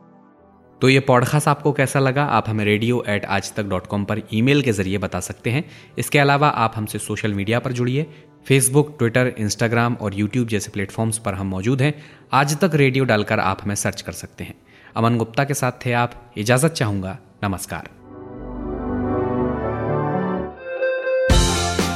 तो 0.80 0.88
ये 0.88 1.00
पॉडकास्ट 1.00 1.48
आपको 1.48 1.72
कैसा 1.72 2.00
लगा? 2.00 2.24
आप 2.24 2.48
हमें 2.48 2.64
रेडियो 2.64 3.02
एट 3.08 3.24
आज 3.26 3.52
तक 3.54 3.64
डॉट 3.66 3.86
कॉम 3.86 4.04
पर 4.04 4.22
ईमेल 4.32 4.62
के 4.62 4.72
ज़रिए 4.72 4.98
बता 4.98 5.20
सकते 5.20 5.50
हैं। 5.50 5.64
इसके 5.98 6.18
अलावा 6.18 6.48
आप 6.48 6.72
हमसे 6.76 6.98
सोशल 7.00 7.34
मीडिया 7.34 7.58
पर 7.58 7.72
जुड़िए। 7.72 8.06
फेसबुक 8.48 8.94
ट्विटर 8.98 9.26
इंस्टाग्राम 9.38 9.96
और 10.00 10.14
यूट्यूब 10.14 10.48
जैसे 10.48 10.70
प्लेटफॉर्म्स 10.70 11.18
पर 11.18 11.34
हम 11.34 11.46
मौजूद 11.46 11.82
हैं। 11.82 11.92
आज 12.32 12.56
तक 12.58 12.70
रेडियो 12.74 13.04
डालकर 13.04 13.40
आप 13.40 13.58
हमें 13.62 13.74
सर्च 13.74 14.00
कर 14.00 14.12
सकते 14.12 14.44
हैं। 14.44 14.54
अमन 14.96 15.16
गुप्ता 15.18 15.44
के 15.44 15.54
साथ 15.54 15.72
थे 15.86 15.92
आप। 15.92 16.12
इजाज़त 16.36 16.70
चाहूँगा। 16.70 17.16
नमस्कार। 17.44 17.88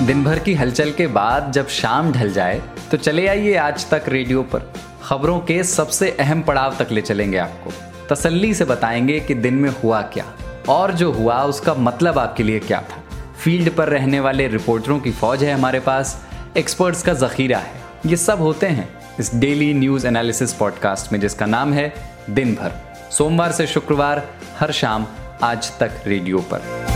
दिन 0.06 0.24
भर 0.24 0.38
की 0.38 0.54
हलचल 0.54 0.92
के 0.92 1.06
बाद 1.06 1.50
जब 1.52 1.68
शाम 1.68 2.12
ढल 2.12 2.32
जाए 2.32 2.60
तो 2.90 2.96
चले 2.96 3.26
आइए 3.26 3.54
आज 3.56 3.88
तक 3.90 4.04
रेडियो 4.08 4.42
पर। 4.42 4.72
खबरों 5.02 5.38
के 5.40 5.62
सबसे 5.64 6.10
अहम 6.10 6.42
पड़ाव 6.42 6.76
तक 6.78 6.92
ले 6.92 7.00
चलेंगे 7.00 7.38
आपको। 7.38 7.72
तसल्ली 8.10 8.52
से 8.54 8.64
बताएँगे 8.64 9.20
कि 9.20 9.34
दिन 9.34 9.54
में 9.54 9.70
हुआ 9.70 10.02
क्या। 10.02 10.26
और 10.68 10.92
जो 10.92 11.10
हुआ, 11.12 11.42
उसका 11.42 11.74
मतलब 11.74 12.18
आपके 12.18 12.42
लिए 12.42 12.58
क्या 12.58 12.80
था। 12.80 13.00
फ़ील्ड 13.34 13.70
पर 13.70 13.88
रहने 13.88 14.20
वाले 14.20 14.48
रिपोर्टरों 14.48 15.00
की 15.00 15.10
फौज 15.12 15.44
है 15.44 15.52
हमारे 15.52 15.80
पास। 15.80 16.31
एक्सपर्ट्स 16.56 17.02
का 17.02 17.12
जखीरा 17.14 17.58
है। 17.58 17.80
ये 18.06 18.16
सब 18.16 18.40
होते 18.40 18.66
हैं 18.66 18.88
इस 19.20 19.34
डेली 19.34 19.74
न्यूज़ 19.74 20.06
एनालिसिस 20.06 20.52
पॉडकास्ट 20.52 21.12
में, 21.12 21.20
जिसका 21.20 21.46
नाम 21.46 21.72
है 21.72 21.92
दिन 22.30 22.54
भर 22.54 22.72
सोमवार 23.10 23.52
से 23.52 23.66
शुक्रवार, 23.66 24.28
हर 24.58 24.72
शाम, 24.72 25.06
आज 25.42 25.78
तक 25.78 25.90
रेडियो 26.06 26.38
पर। 26.38 26.91